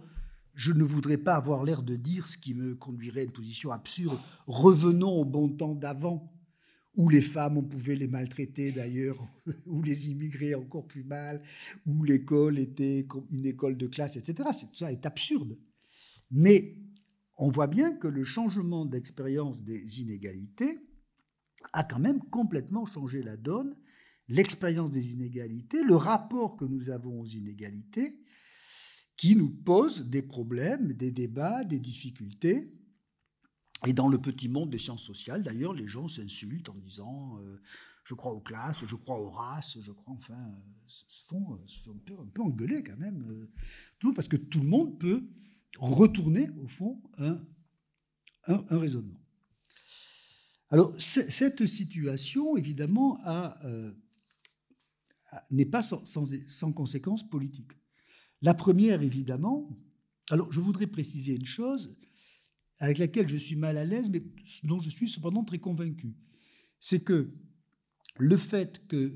[0.54, 3.70] je ne voudrais pas avoir l'air de dire ce qui me conduirait à une position
[3.70, 4.18] absurde.
[4.46, 6.32] Revenons au bon temps d'avant,
[6.96, 9.16] où les femmes, on pouvait les maltraiter d'ailleurs,
[9.66, 11.42] où les immigrés encore plus mal,
[11.86, 14.48] où l'école était une école de classe, etc.
[14.74, 15.56] Ça est absurde.
[16.30, 16.76] Mais
[17.38, 20.78] on voit bien que le changement d'expérience des inégalités
[21.72, 23.74] a quand même complètement changé la donne.
[24.30, 28.18] L'expérience des inégalités, le rapport que nous avons aux inégalités,
[29.16, 32.72] qui nous pose des problèmes, des débats, des difficultés.
[33.86, 37.60] Et dans le petit monde des sciences sociales, d'ailleurs, les gens s'insultent en disant euh,
[38.04, 41.98] je crois aux classes, je crois aux races, je crois, enfin, euh, se font, un,
[42.04, 43.22] peu, un, engueuler quand même.
[43.30, 43.50] Euh,
[43.98, 45.28] tout, parce que tout le monde peut
[45.78, 47.38] retourner, au fond, un,
[48.46, 49.20] un, raisonnement.
[50.70, 53.92] Alors, cette situation, évidemment, euh,
[55.50, 57.72] n'est pas sans, conséquences politiques.
[58.42, 59.68] La première, évidemment,
[60.30, 61.96] alors je voudrais préciser une chose
[62.78, 64.22] avec laquelle je suis mal à l'aise, mais
[64.64, 66.14] dont je suis cependant très convaincu.
[66.78, 67.30] C'est que
[68.18, 69.12] le fait que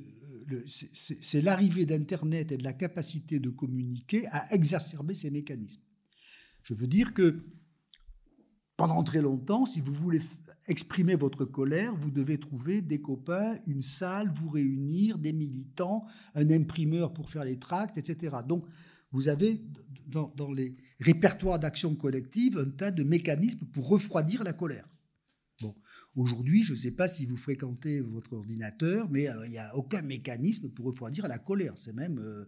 [0.52, 5.80] euh, c'est l'arrivée d'Internet et de la capacité de communiquer à exacerber ces mécanismes.
[6.62, 7.42] Je veux dire que
[8.76, 10.20] pendant très longtemps, si vous voulez
[10.66, 16.04] exprimer votre colère, vous devez trouver des copains, une salle, vous réunir, des militants,
[16.34, 18.36] un imprimeur pour faire les tracts, etc.
[18.46, 18.64] Donc,
[19.12, 19.60] vous avez
[20.08, 24.88] dans, les répertoires d'action collective un tas de mécanismes pour refroidir la colère.
[25.60, 25.74] Bon,
[26.16, 30.02] aujourd'hui, je ne sais pas si vous fréquentez votre ordinateur, mais il n'y a aucun
[30.02, 31.74] mécanisme pour refroidir la colère.
[31.76, 32.46] C'est même euh,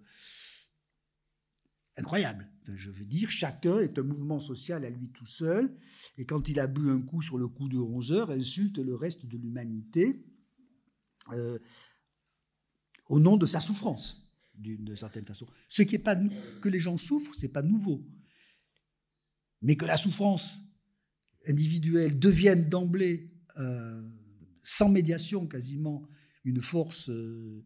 [1.96, 2.48] incroyable.
[2.74, 5.74] je veux dire, chacun est un mouvement social à lui tout seul,
[6.18, 8.94] et quand il a bu un coup sur le coup de 11 heures, insulte le
[8.94, 10.24] reste de l'humanité
[11.32, 11.58] euh,
[13.08, 15.46] au nom de sa souffrance, d'une certaine façon.
[15.68, 16.16] Ce qui est pas
[16.60, 18.06] que les gens souffrent, c'est pas nouveau,
[19.62, 20.60] mais que la souffrance
[21.46, 24.02] individuelle devienne d'emblée, euh,
[24.62, 26.06] sans médiation quasiment,
[26.44, 27.64] une force euh,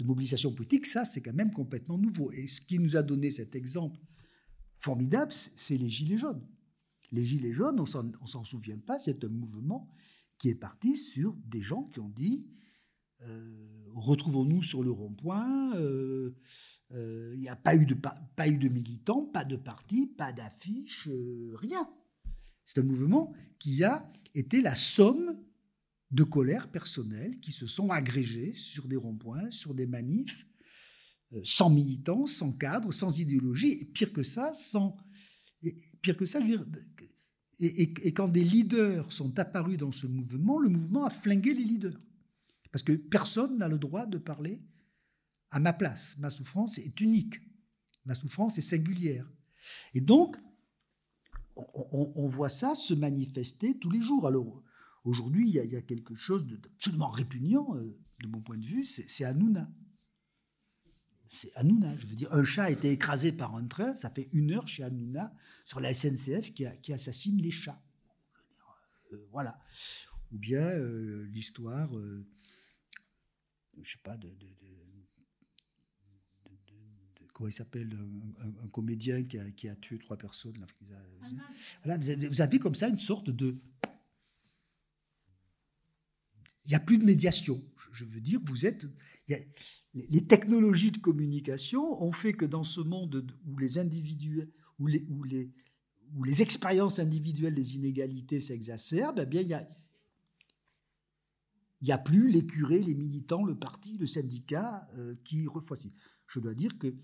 [0.00, 2.32] de mobilisation politique, ça, c'est quand même complètement nouveau.
[2.32, 4.00] Et ce qui nous a donné cet exemple
[4.78, 6.46] formidable, c'est les Gilets jaunes.
[7.12, 9.88] Les Gilets jaunes, on s'en souvient pas, c'est un mouvement
[10.38, 12.48] qui est parti sur des gens qui ont dit
[13.22, 16.34] euh, retrouvons-nous sur le rond-point, euh,
[16.92, 20.32] euh, il n'y a pas eu, de, pas eu de militants, pas de parti, pas
[20.32, 21.08] d'affiches,
[21.54, 21.86] rien.
[22.64, 25.36] C'est un mouvement qui a été la somme
[26.10, 30.46] de colères personnelles qui se sont agrégées sur des ronds-points, sur des manifs,
[31.32, 34.96] euh, sans militants, sans cadre, sans idéologie, et pire que ça, sans.
[36.02, 36.66] pire que ça, je veux dire,
[37.60, 41.62] et, et, quand des leaders sont apparus dans ce mouvement, le mouvement a flingué les
[41.62, 41.98] leaders.
[42.72, 44.62] Parce que personne n'a le droit de parler
[45.50, 46.16] à ma place.
[46.20, 47.34] Ma souffrance est unique.
[48.06, 49.30] Ma souffrance est singulière.
[49.92, 50.38] Et donc,
[51.54, 54.26] on, on voit ça se manifester tous les jours.
[54.26, 54.62] Alors,
[55.04, 59.24] Aujourd'hui, il, y, a quelque chose d'absolument répugnant, euh, de mon point de vue, c'est
[59.24, 59.70] Hanouna.
[61.26, 61.96] C'est Hanouna.
[61.96, 64.68] Je veux dire, un chat a été écrasé par un train, ça fait une heure
[64.68, 65.34] chez Hanouna,
[65.64, 67.82] sur la SNCF, qui, assassine les chats.
[69.12, 69.58] Euh, voilà.
[70.32, 71.90] Ou bien euh, l'histoire,
[73.82, 74.28] je sais pas, de,
[77.32, 77.96] comment il s'appelle,
[78.62, 80.58] un, comédien qui a, tué trois personnes.
[81.86, 83.56] Là, vous avez comme ça une sorte de
[86.64, 87.62] il n'y a plus de médiation.
[87.92, 88.86] Je veux dire, vous êtes.
[89.94, 94.48] les technologies de communication ont fait que dans ce monde où les individus,
[94.78, 95.52] où les, où les,
[96.14, 99.68] où les expériences individuelles des inégalités s'exacerbent, eh bien, il y a,
[101.80, 105.92] il n'y a plus les curés, les militants, le parti, le syndicat euh, qui refroidissent.
[106.26, 106.94] Je dois dire que,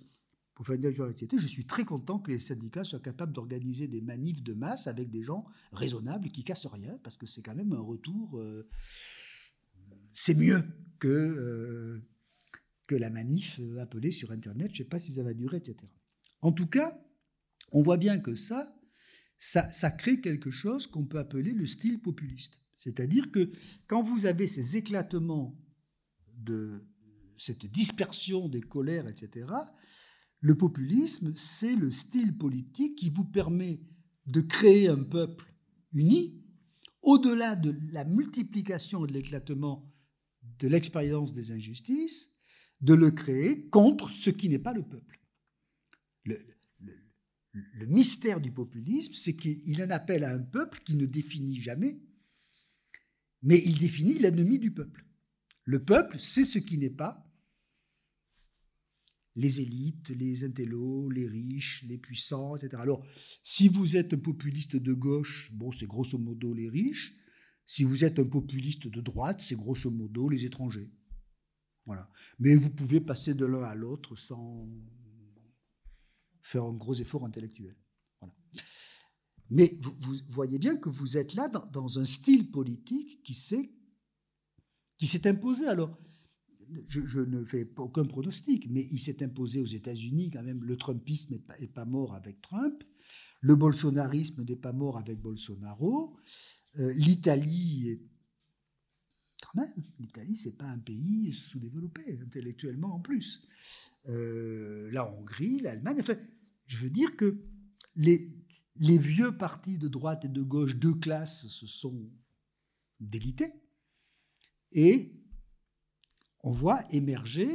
[0.55, 4.01] pour faire une généralité, je suis très content que les syndicats soient capables d'organiser des
[4.01, 7.73] manifs de masse avec des gens raisonnables qui cassent rien, parce que c'est quand même
[7.73, 8.39] un retour.
[8.39, 8.69] Euh,
[10.19, 10.63] c'est mieux
[10.99, 12.01] que, euh,
[12.87, 14.69] que la manif euh, appelée sur Internet.
[14.73, 15.77] Je ne sais pas si ça va durer, etc.
[16.41, 16.99] En tout cas,
[17.71, 18.75] on voit bien que ça,
[19.39, 22.63] ça, crée quelque chose qu'on peut appeler le style populiste.
[22.79, 23.53] C'est-à-dire que
[23.87, 25.55] quand vous avez ces éclatements
[26.39, 26.89] de
[27.37, 29.47] cette dispersion des colères, etc.,
[30.41, 33.83] le populisme, c'est le style politique qui vous permet
[34.25, 35.53] de créer un peuple
[35.93, 36.43] uni,
[37.03, 39.93] au-delà de la multiplication et de l'éclatement
[40.59, 42.33] de l'expérience des injustices,
[42.81, 45.21] de le créer contre ce qui n'est pas le peuple.
[46.25, 51.99] Le, mystère du populisme, c'est qu'il en appelle à un peuple qui ne définit jamais,
[53.43, 55.07] mais il définit l'ennemi du peuple.
[55.65, 57.23] Le peuple, c'est ce qui n'est pas
[59.37, 62.81] les élites, les intellos, les riches, les puissants, etc.
[62.81, 63.07] Alors,
[63.43, 67.15] si vous êtes un populiste de gauche, bon, c'est grosso modo les riches.
[67.67, 70.91] Si vous êtes un populiste de droite, c'est grosso modo les étrangers.
[71.85, 72.11] Voilà.
[72.39, 74.69] Mais vous pouvez passer de l'un à l'autre sans
[76.43, 77.77] faire un gros effort intellectuel.
[79.51, 83.69] Mais vous, voyez bien que vous êtes là dans, un style politique qui s'est
[85.29, 85.67] imposé.
[85.67, 85.97] Alors,
[86.89, 90.65] je, ne fais aucun pronostic, mais il s'est imposé aux États-Unis quand même.
[90.65, 92.83] Le Trumpisme n'est pas, mort avec Trump.
[93.41, 96.17] Le bolsonarisme n'est pas mort avec Bolsonaro.
[96.79, 98.01] Euh, L'Italie
[99.43, 103.43] quand même, l'Italie, c'est pas un pays sous-développé intellectuellement en plus.
[104.09, 105.99] Euh, la Hongrie, l'Allemagne.
[106.01, 106.17] Enfin,
[106.67, 107.45] je veux dire que
[107.95, 108.19] les,
[108.77, 112.11] vieux partis de droite et de gauche de classe se sont
[113.01, 113.53] délités
[114.73, 115.13] et
[116.43, 117.49] on voit émerger,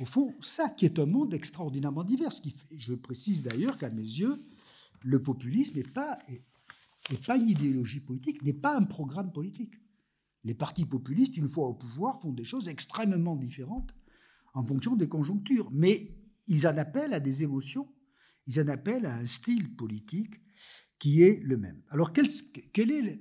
[0.00, 2.32] au fond, ça qui est un monde extraordinairement divers.
[2.76, 4.36] je précise d'ailleurs qu'à mes yeux,
[5.00, 6.18] le populisme n'est pas,
[7.26, 9.74] pas une idéologie politique, n'est pas un programme politique.
[10.44, 13.94] Les partis populistes, une fois au pouvoir, font des choses extrêmement différentes
[14.54, 15.70] en fonction des conjonctures.
[15.72, 16.16] Mais
[16.48, 17.88] ils en appellent à des émotions,
[18.46, 20.34] ils en appellent à un style politique
[20.98, 21.82] qui est le même.
[21.88, 22.26] Alors, quel,
[22.90, 23.20] est,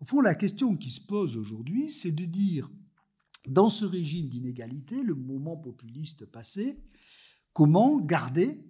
[0.00, 2.70] au fond, la question qui se pose aujourd'hui, c'est de dire,
[3.48, 6.82] dans ce régime d'inégalité, le moment populiste passé,
[7.52, 8.64] comment garder,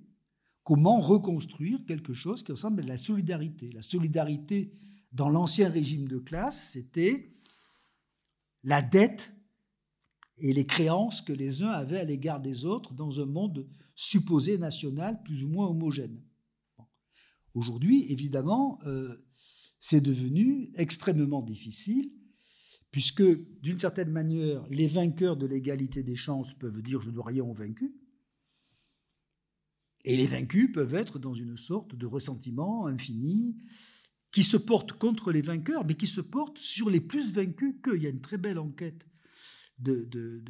[0.64, 3.70] comment reconstruire quelque chose qui ressemble à la solidarité.
[3.72, 4.72] La solidarité
[5.12, 7.36] dans l'ancien régime de classe, c'était
[8.62, 9.30] la dette
[10.38, 14.58] et les créances que les uns avaient à l'égard des autres dans un monde supposé
[14.58, 16.22] national plus ou moins homogène.
[17.54, 19.14] Aujourd'hui, évidemment, euh,
[19.78, 22.10] c'est devenu extrêmement difficile,
[22.90, 23.22] puisque
[23.60, 27.44] d'une certaine manière, les vainqueurs de l'égalité des chances peuvent dire je ne dois rien
[27.44, 27.92] aux vaincus,
[30.04, 33.56] et les vaincus peuvent être dans une sorte de ressentiment infini,
[34.32, 37.96] qui se porte contre les vainqueurs, mais qui se porte sur les plus vaincus qu'eux.
[37.96, 39.06] Il y a une très belle enquête
[39.78, 40.42] de,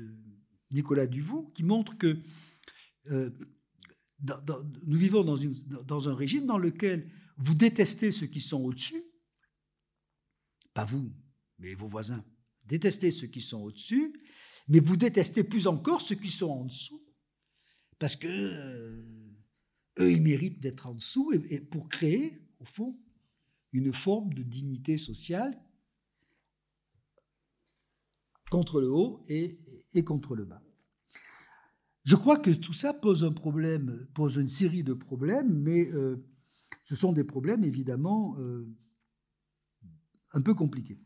[0.70, 2.16] Nicolas Duvaux qui montre que
[3.10, 3.30] euh,
[4.86, 9.02] nous vivons dans, un régime dans lequel vous détestez ceux qui sont au-dessus,
[10.72, 11.12] pas vous,
[11.58, 12.24] mais vos voisins.
[12.64, 14.14] Détestez ceux qui sont au-dessus,
[14.68, 17.04] mais vous détestez plus encore ceux qui sont en dessous,
[17.98, 19.21] parce que euh,
[19.98, 22.98] eux, ils méritent d'être en dessous, et pour créer, au fond,
[23.72, 25.58] une forme de dignité sociale
[28.50, 29.56] contre le haut et,
[30.04, 30.62] contre le bas.
[32.04, 36.22] Je crois que tout ça pose un problème, pose une série de problèmes, mais euh,
[36.84, 38.68] ce sont des problèmes évidemment euh,
[40.34, 41.00] un peu compliqués.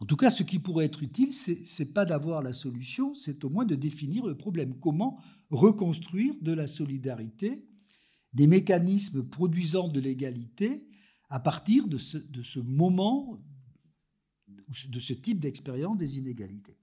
[0.00, 3.44] En tout cas, ce qui pourrait être utile, c'est n'est pas d'avoir la solution, c'est
[3.44, 4.76] au moins de définir le problème.
[4.80, 5.20] Comment
[5.50, 7.68] reconstruire de la solidarité,
[8.32, 10.88] des mécanismes produisant de l'égalité
[11.28, 13.42] à partir de ce, moment,
[14.48, 16.76] de ce type d'expérience des inégalités.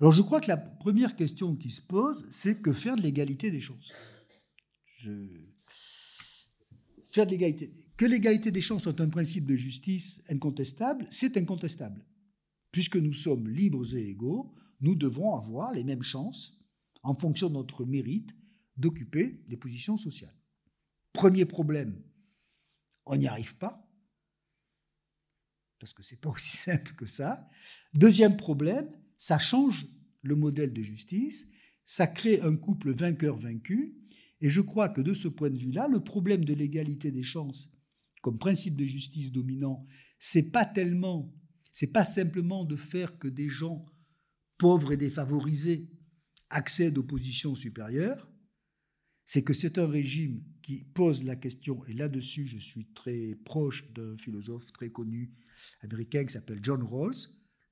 [0.00, 3.50] Alors je crois que la première question qui se pose, c'est que faire de l'égalité
[3.50, 3.92] des chances.
[7.12, 12.04] Que l'égalité des chances soit un principe de justice incontestable, c'est incontestable.
[12.72, 16.58] Puisque nous sommes libres et égaux, nous devons avoir les mêmes chances,
[17.02, 18.30] en fonction de notre mérite,
[18.76, 20.39] d'occuper des positions sociales.
[21.20, 22.02] Premier problème,
[23.04, 23.86] on n'y arrive pas,
[25.78, 27.46] parce que ce n'est pas aussi simple que ça.
[27.92, 29.86] Deuxième problème, ça change
[30.22, 31.46] le modèle de justice,
[31.84, 33.98] ça crée un couple vainqueur-vaincu,
[34.40, 37.68] et je crois que de ce point de vue-là, le problème de l'égalité des chances
[38.22, 39.84] comme principe de justice dominant,
[40.18, 41.30] c'est pas tellement,
[41.70, 43.84] c'est pas simplement de faire que des gens
[44.56, 45.90] pauvres et défavorisés
[46.48, 48.29] accèdent aux positions supérieures,
[49.30, 53.88] c'est que c'est un régime qui pose la question, et là-dessus je suis très proche
[53.92, 55.32] d'un philosophe très connu
[55.82, 57.14] américain qui s'appelle John Rawls,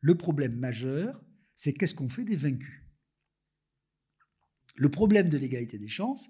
[0.01, 1.20] le problème majeur,
[1.56, 2.85] c'est qu'est-ce qu'on fait des vaincus?
[4.76, 6.28] Le problème de l'égalité des chances,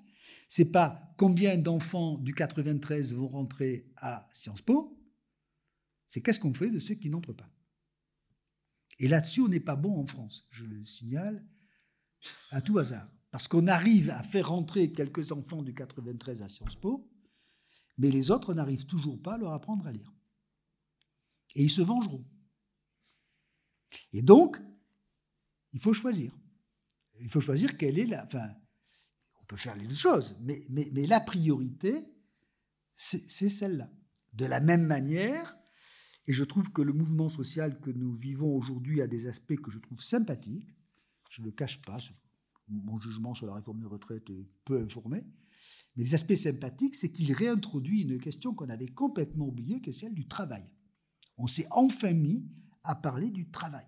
[0.49, 4.99] c'est pas combien d'enfants du 93 vont rentrer à Sciences Po,
[6.07, 7.55] c'est qu'est-ce qu'on fait de ceux qui n'entrent pas?
[8.99, 11.47] Et là-dessus, on n'est pas bon en France, je le signale
[12.51, 13.13] à tout hasard.
[13.31, 17.11] Parce qu'on arrive à faire rentrer quelques enfants du 93 à Sciences Po,
[17.99, 20.13] mais les autres n'arrivent toujours pas à leur apprendre à lire.
[21.55, 22.25] Et ils se vengeront.
[24.13, 24.61] Et donc,
[25.73, 26.37] il faut choisir.
[27.21, 28.25] Il faut choisir quelle est la.
[28.25, 28.49] Enfin,
[29.41, 31.95] on peut faire les deux choses, mais, la priorité,
[32.93, 33.91] c'est celle-là.
[34.35, 35.57] De la même manière,
[36.27, 39.71] et je trouve que le mouvement social que nous vivons aujourd'hui a des aspects que
[39.71, 40.75] je trouve sympathiques,
[41.31, 41.99] je ne le cache pas,
[42.69, 45.25] mon jugement sur la réforme de retraite est peu informé.
[45.97, 49.93] Mais les aspects sympathiques, c'est qu'il réintroduit une question qu'on avait complètement oubliée, qui est
[49.93, 50.65] celle du travail.
[51.37, 52.47] On s'est enfin mis
[52.85, 53.87] à parler du travail.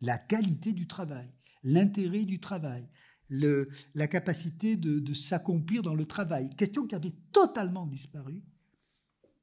[0.00, 1.30] La qualité du travail,
[1.62, 2.88] l'intérêt du travail,
[3.30, 6.50] la capacité de, s'accomplir dans le travail.
[6.56, 8.42] Question qui avait totalement disparu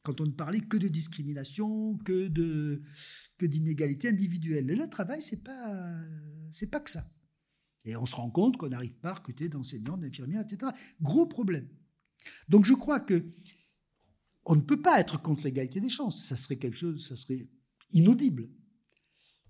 [0.03, 2.27] quand on ne parlait que de discrimination, que
[3.37, 4.65] que d'inégalité individuelle.
[4.67, 6.03] Le travail, c'est pas
[6.71, 7.03] pas que ça.
[7.85, 10.71] Et on se rend compte qu'on n'arrive pas à recruter d'enseignants, d'infirmières, etc.
[11.01, 11.67] Gros problème.
[12.47, 13.33] Donc je crois que
[14.45, 16.23] on ne peut pas être contre l'égalité des chances.
[16.23, 17.49] Ça serait quelque chose, ça serait
[17.91, 18.49] inaudible.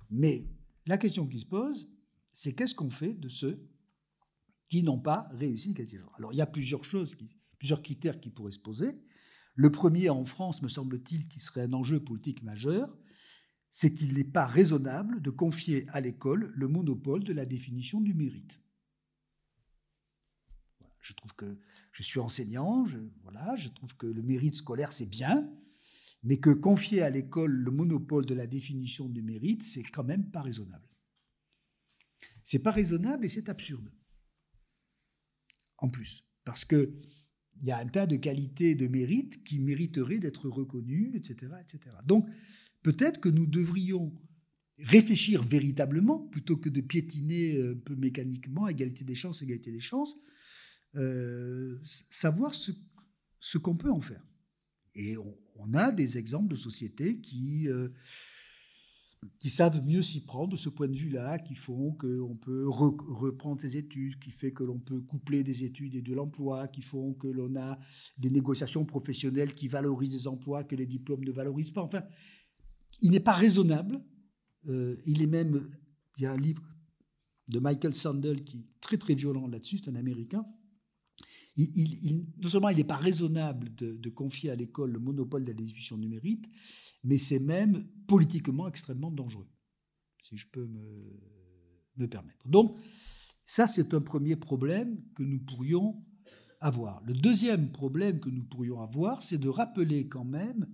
[0.10, 0.50] Mais
[0.86, 1.90] la question qui se pose,
[2.34, 3.68] c'est qu'est-ce qu'on fait de ceux
[4.70, 6.16] qui n'ont pas réussi l'égalité des chances?
[6.18, 7.16] Alors il y a plusieurs choses,
[7.58, 9.02] plusieurs critères qui pourraient se poser.
[9.56, 12.98] Le premier en France, me semble-t-il, qui serait un enjeu politique majeur,
[13.72, 18.14] c'est qu'il n'est pas raisonnable de confier à l'école le monopole de la définition du
[18.14, 18.60] mérite.
[21.00, 21.58] Je trouve que
[21.92, 25.50] je suis enseignant, je, trouve que le mérite scolaire c'est bien,
[26.22, 30.30] mais que confier à l'école le monopole de la définition du mérite, c'est quand même
[30.30, 30.88] pas raisonnable.
[32.44, 33.92] C'est pas raisonnable et c'est absurde.
[35.78, 36.94] En plus, parce que
[37.60, 41.96] il y a un tas de qualités de mérite qui mériteraient d'être reconnues, etc., etc.
[42.06, 42.28] Donc,
[42.82, 44.14] peut-être que nous devrions
[44.80, 50.16] réfléchir véritablement, plutôt que de piétiner un peu mécaniquement égalité des chances, égalité des chances,
[50.96, 54.26] euh, savoir ce, qu'on peut en faire.
[54.96, 57.90] Et on, a des exemples de sociétés qui, euh,
[59.40, 63.62] qui savent mieux s'y prendre de ce point de vue-là, qui font qu'on peut reprendre
[63.62, 67.14] ses études, qui fait que l'on peut coupler des études et de l'emploi, qui font
[67.14, 67.78] que l'on a
[68.18, 71.84] des négociations professionnelles qui valorisent des emplois que les diplômes ne valorisent pas.
[71.84, 72.04] Enfin,
[73.02, 74.02] il n'est pas raisonnable.
[74.68, 75.68] Euh, il est même.
[76.18, 76.64] Il y a un livre
[77.48, 80.46] de Michael Sandel qui est très très violent là-dessus, c'est un Américain.
[81.58, 85.98] Non seulement il n'est pas raisonnable de, confier à l'école le monopole de la discussion
[85.98, 86.48] du mérite,
[87.04, 89.48] mais c'est même politiquement extrêmement dangereux,
[90.22, 91.20] si je peux me,
[91.98, 92.48] me permettre.
[92.48, 92.80] Donc,
[93.46, 96.02] ça, c'est un premier problème que nous pourrions
[96.62, 97.04] avoir.
[97.04, 100.68] Le deuxième problème que nous pourrions avoir, c'est de rappeler quand même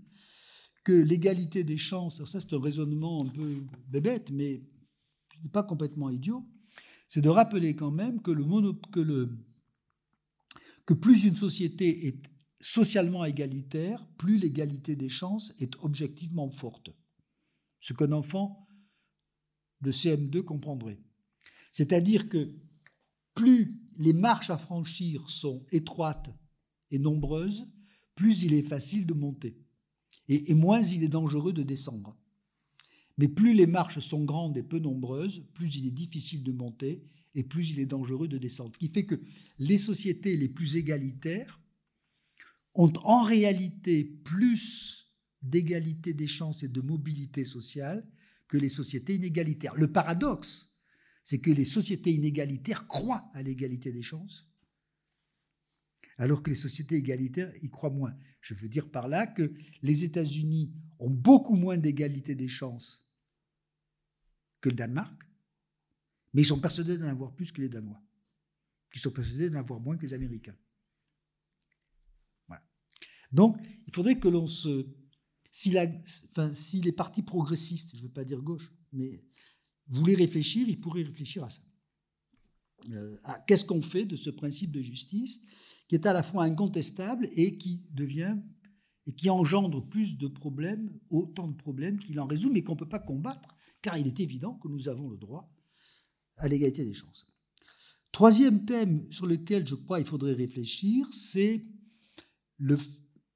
[0.88, 4.64] que l'égalité des chances, ça c'est un raisonnement un peu bébête, mais
[5.52, 6.46] pas complètement idiot,
[7.10, 8.48] c'est de rappeler quand même que, le,
[10.86, 12.22] que plus une société est
[12.62, 16.90] socialement égalitaire, plus l'égalité des chances est objectivement forte.
[17.82, 18.70] Ce qu'un enfant
[19.82, 21.02] de CM2 comprendrait.
[21.74, 22.56] C'est-à-dire que
[23.34, 26.34] plus les marches à franchir sont étroites
[26.92, 27.68] et nombreuses,
[28.16, 29.67] plus il est facile de monter
[30.30, 32.18] et, moins il est dangereux de descendre.
[33.18, 37.04] Mais plus les marches sont grandes et peu nombreuses, plus il est difficile de monter
[37.34, 38.72] et plus il est dangereux de descendre.
[38.74, 39.20] Ce qui fait que
[39.60, 41.60] les sociétés les plus égalitaires
[42.74, 48.08] ont en réalité plus d'égalité des chances et de mobilité sociale
[48.48, 49.76] que les sociétés inégalitaires.
[49.76, 50.78] Le paradoxe,
[51.24, 54.48] c'est que les sociétés inégalitaires croient à l'égalité des chances,
[56.18, 58.16] alors que les sociétés égalitaires y croient moins.
[58.42, 63.06] Je veux dire par là que les États-Unis ont beaucoup moins d'égalité des chances
[64.62, 65.24] que le Danemark,
[66.34, 68.02] mais ils sont persuadés d'en avoir plus que les Danois.
[68.96, 70.58] Ils sont persuadés d'en avoir moins que les Américains.
[73.32, 74.88] Donc, il faudrait que l'on se.
[75.52, 75.88] Si, la,
[76.54, 79.24] si les partis progressistes, je ne veux pas dire gauche, mais
[79.88, 81.62] voulaient réfléchir, ils pourraient réfléchir à ça.
[82.92, 83.18] Euh,
[83.48, 85.42] qu'est-ce qu'on fait de ce principe de justice
[85.88, 88.38] qui est à la fois incontestable et qui devient
[89.06, 92.80] et qui engendre plus de problèmes, autant de problèmes qu'il en résout, mais qu'on ne
[92.80, 95.50] peut pas combattre, car il est évident que nous avons le droit
[96.36, 97.26] à l'égalité des chances.
[98.12, 101.64] Troisième thème sur lequel je crois il faudrait réfléchir, c'est
[102.58, 102.78] le.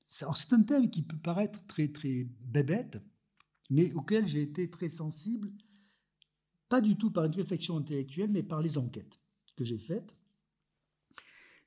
[0.06, 3.02] C'est un thème qui peut paraître très très bébête,
[3.70, 5.54] mais auquel j'ai été très sensible,
[6.68, 9.22] pas du tout par une réflexion intellectuelle, mais par les enquêtes
[9.56, 10.18] que j'ai faites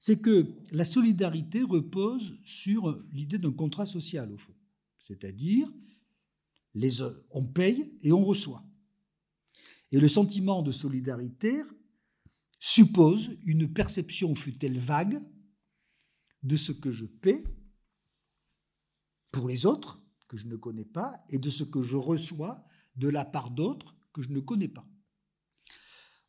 [0.06, 4.52] c'est que la solidarité repose sur l'idée d'un contrat social, au fond.
[4.98, 5.66] C'est-à-dire,
[6.74, 7.00] les,
[7.30, 8.62] on paye et on reçoit.
[9.92, 11.62] Et le sentiment de solidarité
[12.60, 15.18] suppose une perception, fut-elle vague,
[16.42, 17.42] de ce que je paie
[19.32, 22.62] pour les autres, que je ne connais pas, et de ce que je reçois
[22.96, 24.86] de la part d'autres que je ne connais pas.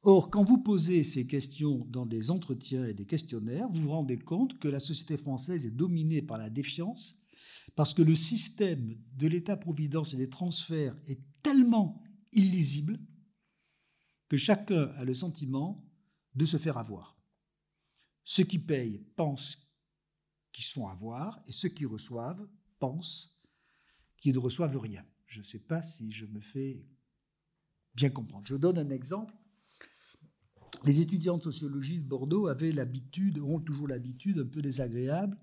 [0.07, 4.19] Or, quand vous posez ces questions dans des entretiens et des questionnaires, vous vous rendez
[4.19, 7.15] compte que la société française est dominée par la défiance,
[7.75, 12.03] parce que le système de l'État-providence et des transferts est tellement
[12.33, 12.99] illisible
[14.29, 15.83] que chacun a le sentiment
[16.35, 17.17] de se faire avoir.
[18.23, 19.71] Ceux qui payent pensent
[20.51, 23.41] qu'ils se font avoir, et ceux qui reçoivent pensent
[24.17, 25.03] qu'ils ne reçoivent rien.
[25.25, 26.87] Je ne sais pas si je me fais
[27.95, 28.45] bien comprendre.
[28.45, 29.33] Je donne un exemple
[30.85, 35.37] les étudiants de sociologie de Bordeaux avaient l'habitude, ont toujours l'habitude un peu désagréable,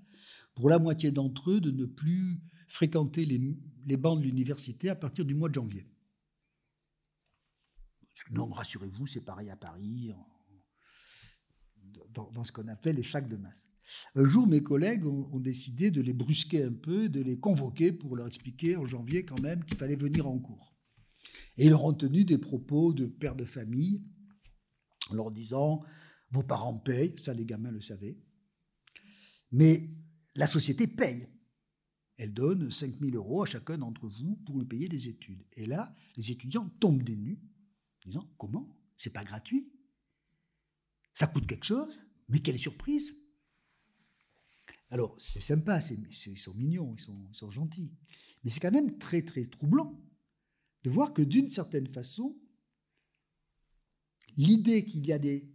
[0.54, 5.24] pour la moitié d'entre eux, de ne plus fréquenter les, bancs de l'université à partir
[5.24, 5.86] du mois de janvier.
[8.30, 10.12] Non, rassurez-vous, c'est pareil à Paris.
[12.10, 13.68] dans, ce qu'on appelle les facs de masse.
[14.14, 18.16] Un jour, mes collègues ont, décidé de les brusquer un peu, de les convoquer pour
[18.16, 20.74] leur expliquer en janvier quand même qu'il fallait venir en cours.
[21.56, 24.02] Et ils leur ont tenu des propos de père de famille
[25.12, 25.82] en leur disant
[26.30, 28.18] Vos parents payent, ça les gamins le savaient,
[29.50, 29.82] mais
[30.34, 31.28] la société paye.
[32.16, 35.44] Elle donne 5000 euros à chacun d'entre vous pour lui payer des études.
[35.54, 37.40] Et là, les étudiants tombent des nues,
[38.04, 38.76] disant Comment?
[38.96, 39.72] C'est pas gratuit
[41.14, 43.14] Ça coûte quelque chose Mais quelle surprise?
[44.90, 47.90] Alors, c'est sympa, ils sont mignons, ils sont, ils sont gentils.
[48.44, 49.98] Mais c'est quand même très, très troublant
[50.84, 52.38] de voir que d'une certaine façon,
[54.36, 55.48] l'idée qu'il y a des,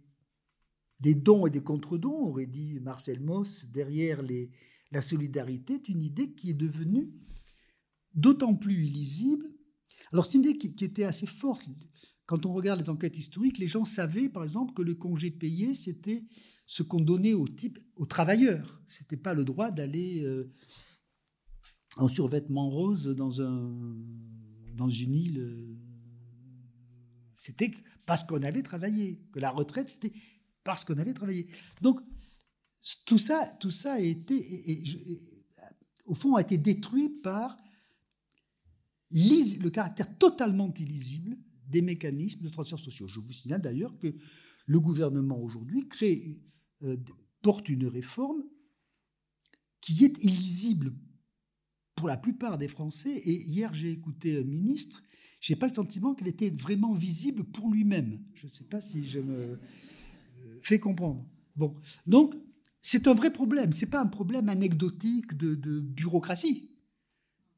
[1.00, 4.50] dons et des contre-dons, aurait dit Marcel Mauss, derrière les,
[4.90, 7.12] la solidarité, est une idée qui est devenue
[8.14, 9.46] d'autant plus illisible.
[10.12, 11.68] Alors c'est une idée qui, était assez forte.
[12.26, 15.74] Quand on regarde les enquêtes historiques, les gens savaient, par exemple, que le congé payé,
[15.74, 16.24] c'était
[16.66, 18.82] ce qu'on donnait aux, types, aux travailleurs.
[18.86, 20.52] Ce n'était pas le droit d'aller euh,
[21.96, 23.96] en survêtement rose dans un
[24.74, 25.77] dans une île.
[27.38, 27.70] C'était
[28.04, 30.12] parce qu'on avait travaillé, que la retraite, c'était
[30.64, 31.46] parce qu'on avait travaillé.
[31.80, 32.00] Donc,
[33.06, 34.44] tout ça, tout ça a été,
[36.06, 37.56] au fond, a été détruit par
[39.12, 41.38] le caractère totalement illisible
[41.68, 43.06] des mécanismes de transferts sociaux.
[43.06, 44.12] Je vous signale d'ailleurs que
[44.66, 45.88] le gouvernement aujourd'hui
[46.82, 46.96] euh,
[47.40, 48.42] porte une réforme
[49.80, 50.92] qui est illisible
[51.94, 55.02] pour la plupart des Français, et hier j'ai écouté un ministre,
[55.40, 58.18] je n'ai pas le sentiment qu'elle était vraiment visible pour lui-même.
[58.34, 59.56] Je ne sais pas si je me euh,
[60.62, 61.24] fais comprendre.
[61.56, 62.34] Bon, donc
[62.80, 63.72] c'est un vrai problème.
[63.72, 66.70] C'est pas un problème anecdotique de, bureaucratie.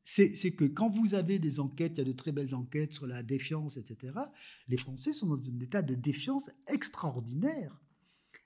[0.03, 3.07] C'est que quand vous avez des enquêtes, il y a de très belles enquêtes sur
[3.07, 4.15] la défiance, etc.
[4.67, 7.81] Les Français sont dans un état de défiance extraordinaire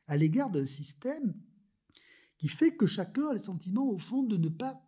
[0.06, 1.34] à l'égard d'un système
[2.36, 4.78] qui fait que chacun a le sentiment, au fond, de ne pas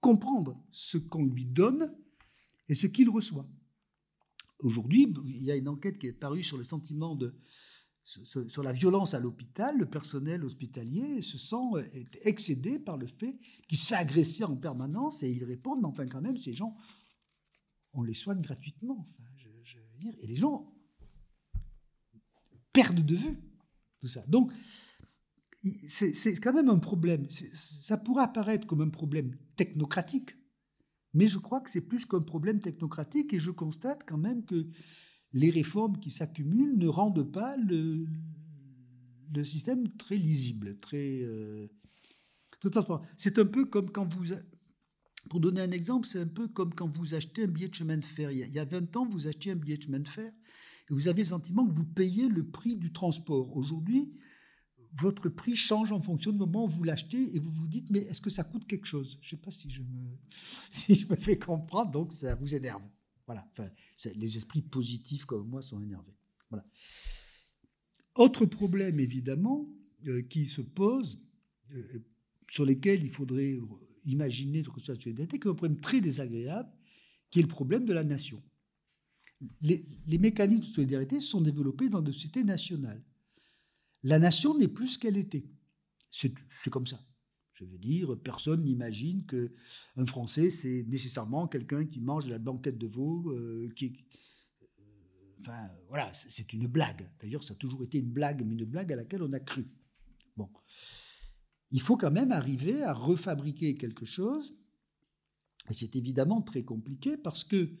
[0.00, 1.96] comprendre ce qu'on lui donne
[2.68, 3.46] et ce qu'il reçoit.
[4.60, 7.34] Aujourd'hui, il y a une enquête qui est parue sur le sentiment de
[8.04, 13.38] sur la violence à l'hôpital, le personnel hospitalier se sent excédé par le fait
[13.68, 16.74] qu'il se fait agresser en permanence et ils répondent, mais enfin quand même, ces gens,
[17.92, 19.06] on les soigne gratuitement.
[19.36, 20.72] je, veux dire, et les gens
[22.72, 23.38] perdent de vue
[24.00, 24.24] tout ça.
[24.26, 24.52] Donc,
[25.62, 27.28] c'est quand même un problème.
[27.28, 30.30] Ça pourrait apparaître comme un problème technocratique,
[31.18, 34.68] mais je crois que c'est plus qu'un problème technocratique et je constate quand même que
[35.32, 38.06] les réformes qui s'accumulent ne rendent pas le,
[39.42, 41.66] système très lisible, très, euh,
[43.16, 44.32] C'est un peu comme quand vous...
[45.28, 47.96] Pour donner un exemple, c'est un peu comme quand vous achetez un billet de chemin
[47.96, 48.30] de fer.
[48.30, 50.32] Il y a 20 ans, vous achetiez un billet de chemin de fer
[50.88, 53.56] et vous avez le sentiment que vous payez le prix du transport.
[53.56, 54.12] Aujourd'hui,
[54.94, 58.00] votre prix change en fonction du moment où vous l'achetez et vous vous dites, mais
[58.00, 59.18] est-ce que ça coûte quelque chose?
[59.20, 60.16] Je ne sais pas si je, me,
[60.70, 62.82] si je me fais comprendre, donc ça vous énerve.
[63.26, 63.46] Voilà.
[63.52, 63.68] Enfin,
[64.16, 66.16] les esprits positifs comme moi sont énervés.
[66.50, 66.64] Voilà.
[68.16, 69.68] Autre problème, évidemment,
[70.06, 71.20] euh, qui se pose,
[71.72, 71.82] euh,
[72.48, 73.58] sur lesquels il faudrait
[74.06, 76.70] imaginer que ça soit qui est un problème très désagréable,
[77.30, 78.42] qui est le problème de la nation.
[79.60, 83.04] Les, les mécanismes de solidarité sont développés dans des sociétés nationales.
[84.08, 85.44] La nation n'est plus ce qu'elle était.
[86.10, 86.98] C'est comme ça.
[87.52, 89.52] Je veux dire, personne n'imagine que
[89.96, 94.06] un Français, c'est nécessairement quelqu'un qui mange de la banquette de veau, euh, qui,
[94.62, 94.66] euh,
[95.40, 97.06] enfin, voilà, c'est une blague.
[97.20, 99.66] D'ailleurs, ça a toujours été une blague, mais une blague à laquelle on a cru.
[100.38, 100.48] Bon,
[101.70, 104.56] il faut quand même arriver à refabriquer quelque chose,
[105.68, 107.76] et c'est évidemment très compliqué parce que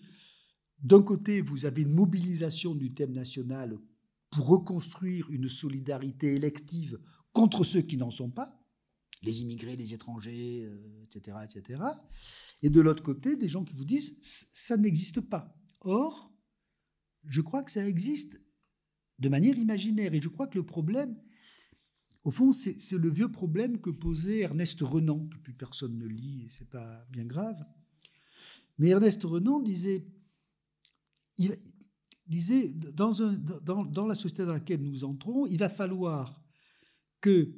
[0.82, 3.78] d'un côté, vous avez une mobilisation du thème national
[4.30, 7.00] pour reconstruire une solidarité élective
[7.32, 8.58] contre ceux qui n'en sont pas,
[9.22, 10.70] les immigrés, les étrangers,
[11.04, 11.82] etc., euh, etc.
[12.62, 15.54] Et de l'autre côté, des gens qui vous disent ça n'existe pas.
[15.80, 16.32] Or,
[17.24, 18.40] je crois que ça existe
[19.18, 20.14] de manière imaginaire.
[20.14, 21.16] Et je crois que le problème,
[22.24, 26.44] au fond, c'est le vieux problème que posait Ernest Renan, que plus personne ne lit,
[26.44, 27.64] et c'est pas bien grave.
[28.78, 30.06] Mais Ernest Renan disait,
[32.28, 36.42] disait dans, la société dans laquelle nous entrons, il va falloir
[37.20, 37.54] que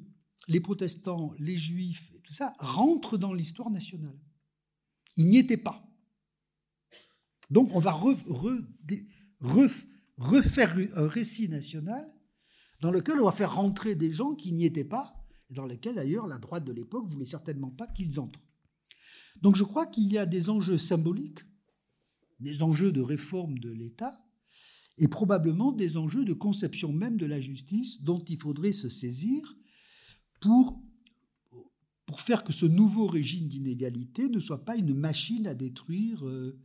[0.49, 4.19] les protestants, les juifs, et tout ça rentrent dans l'histoire nationale.
[5.17, 5.87] Ils n'y étaient pas.
[7.51, 7.93] Donc on va
[10.19, 12.09] refaire un récit national
[12.81, 15.15] dans lequel on va faire rentrer des gens qui n'y étaient pas,
[15.51, 18.47] et dans lesquels d'ailleurs la droite de l'époque voulait certainement pas qu'ils entrent.
[19.43, 21.41] Donc je crois qu'il y a des enjeux symboliques,
[22.39, 24.25] des enjeux de réforme de l'État,
[25.01, 29.57] et probablement des enjeux de conception même de la justice dont il faudrait se saisir
[30.41, 30.79] pour,
[32.05, 36.61] pour faire que ce nouveau régime d'inégalité ne soit pas une machine à détruire euh,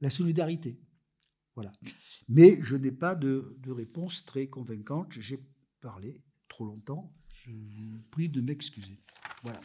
[0.00, 0.80] la solidarité.
[1.54, 1.72] Voilà.
[2.28, 5.12] Mais je n'ai pas de, de réponse très convaincante.
[5.20, 5.44] J'ai
[5.82, 7.12] parlé trop longtemps.
[7.44, 8.98] Je vous prie de m'excuser.
[9.42, 9.60] Voilà.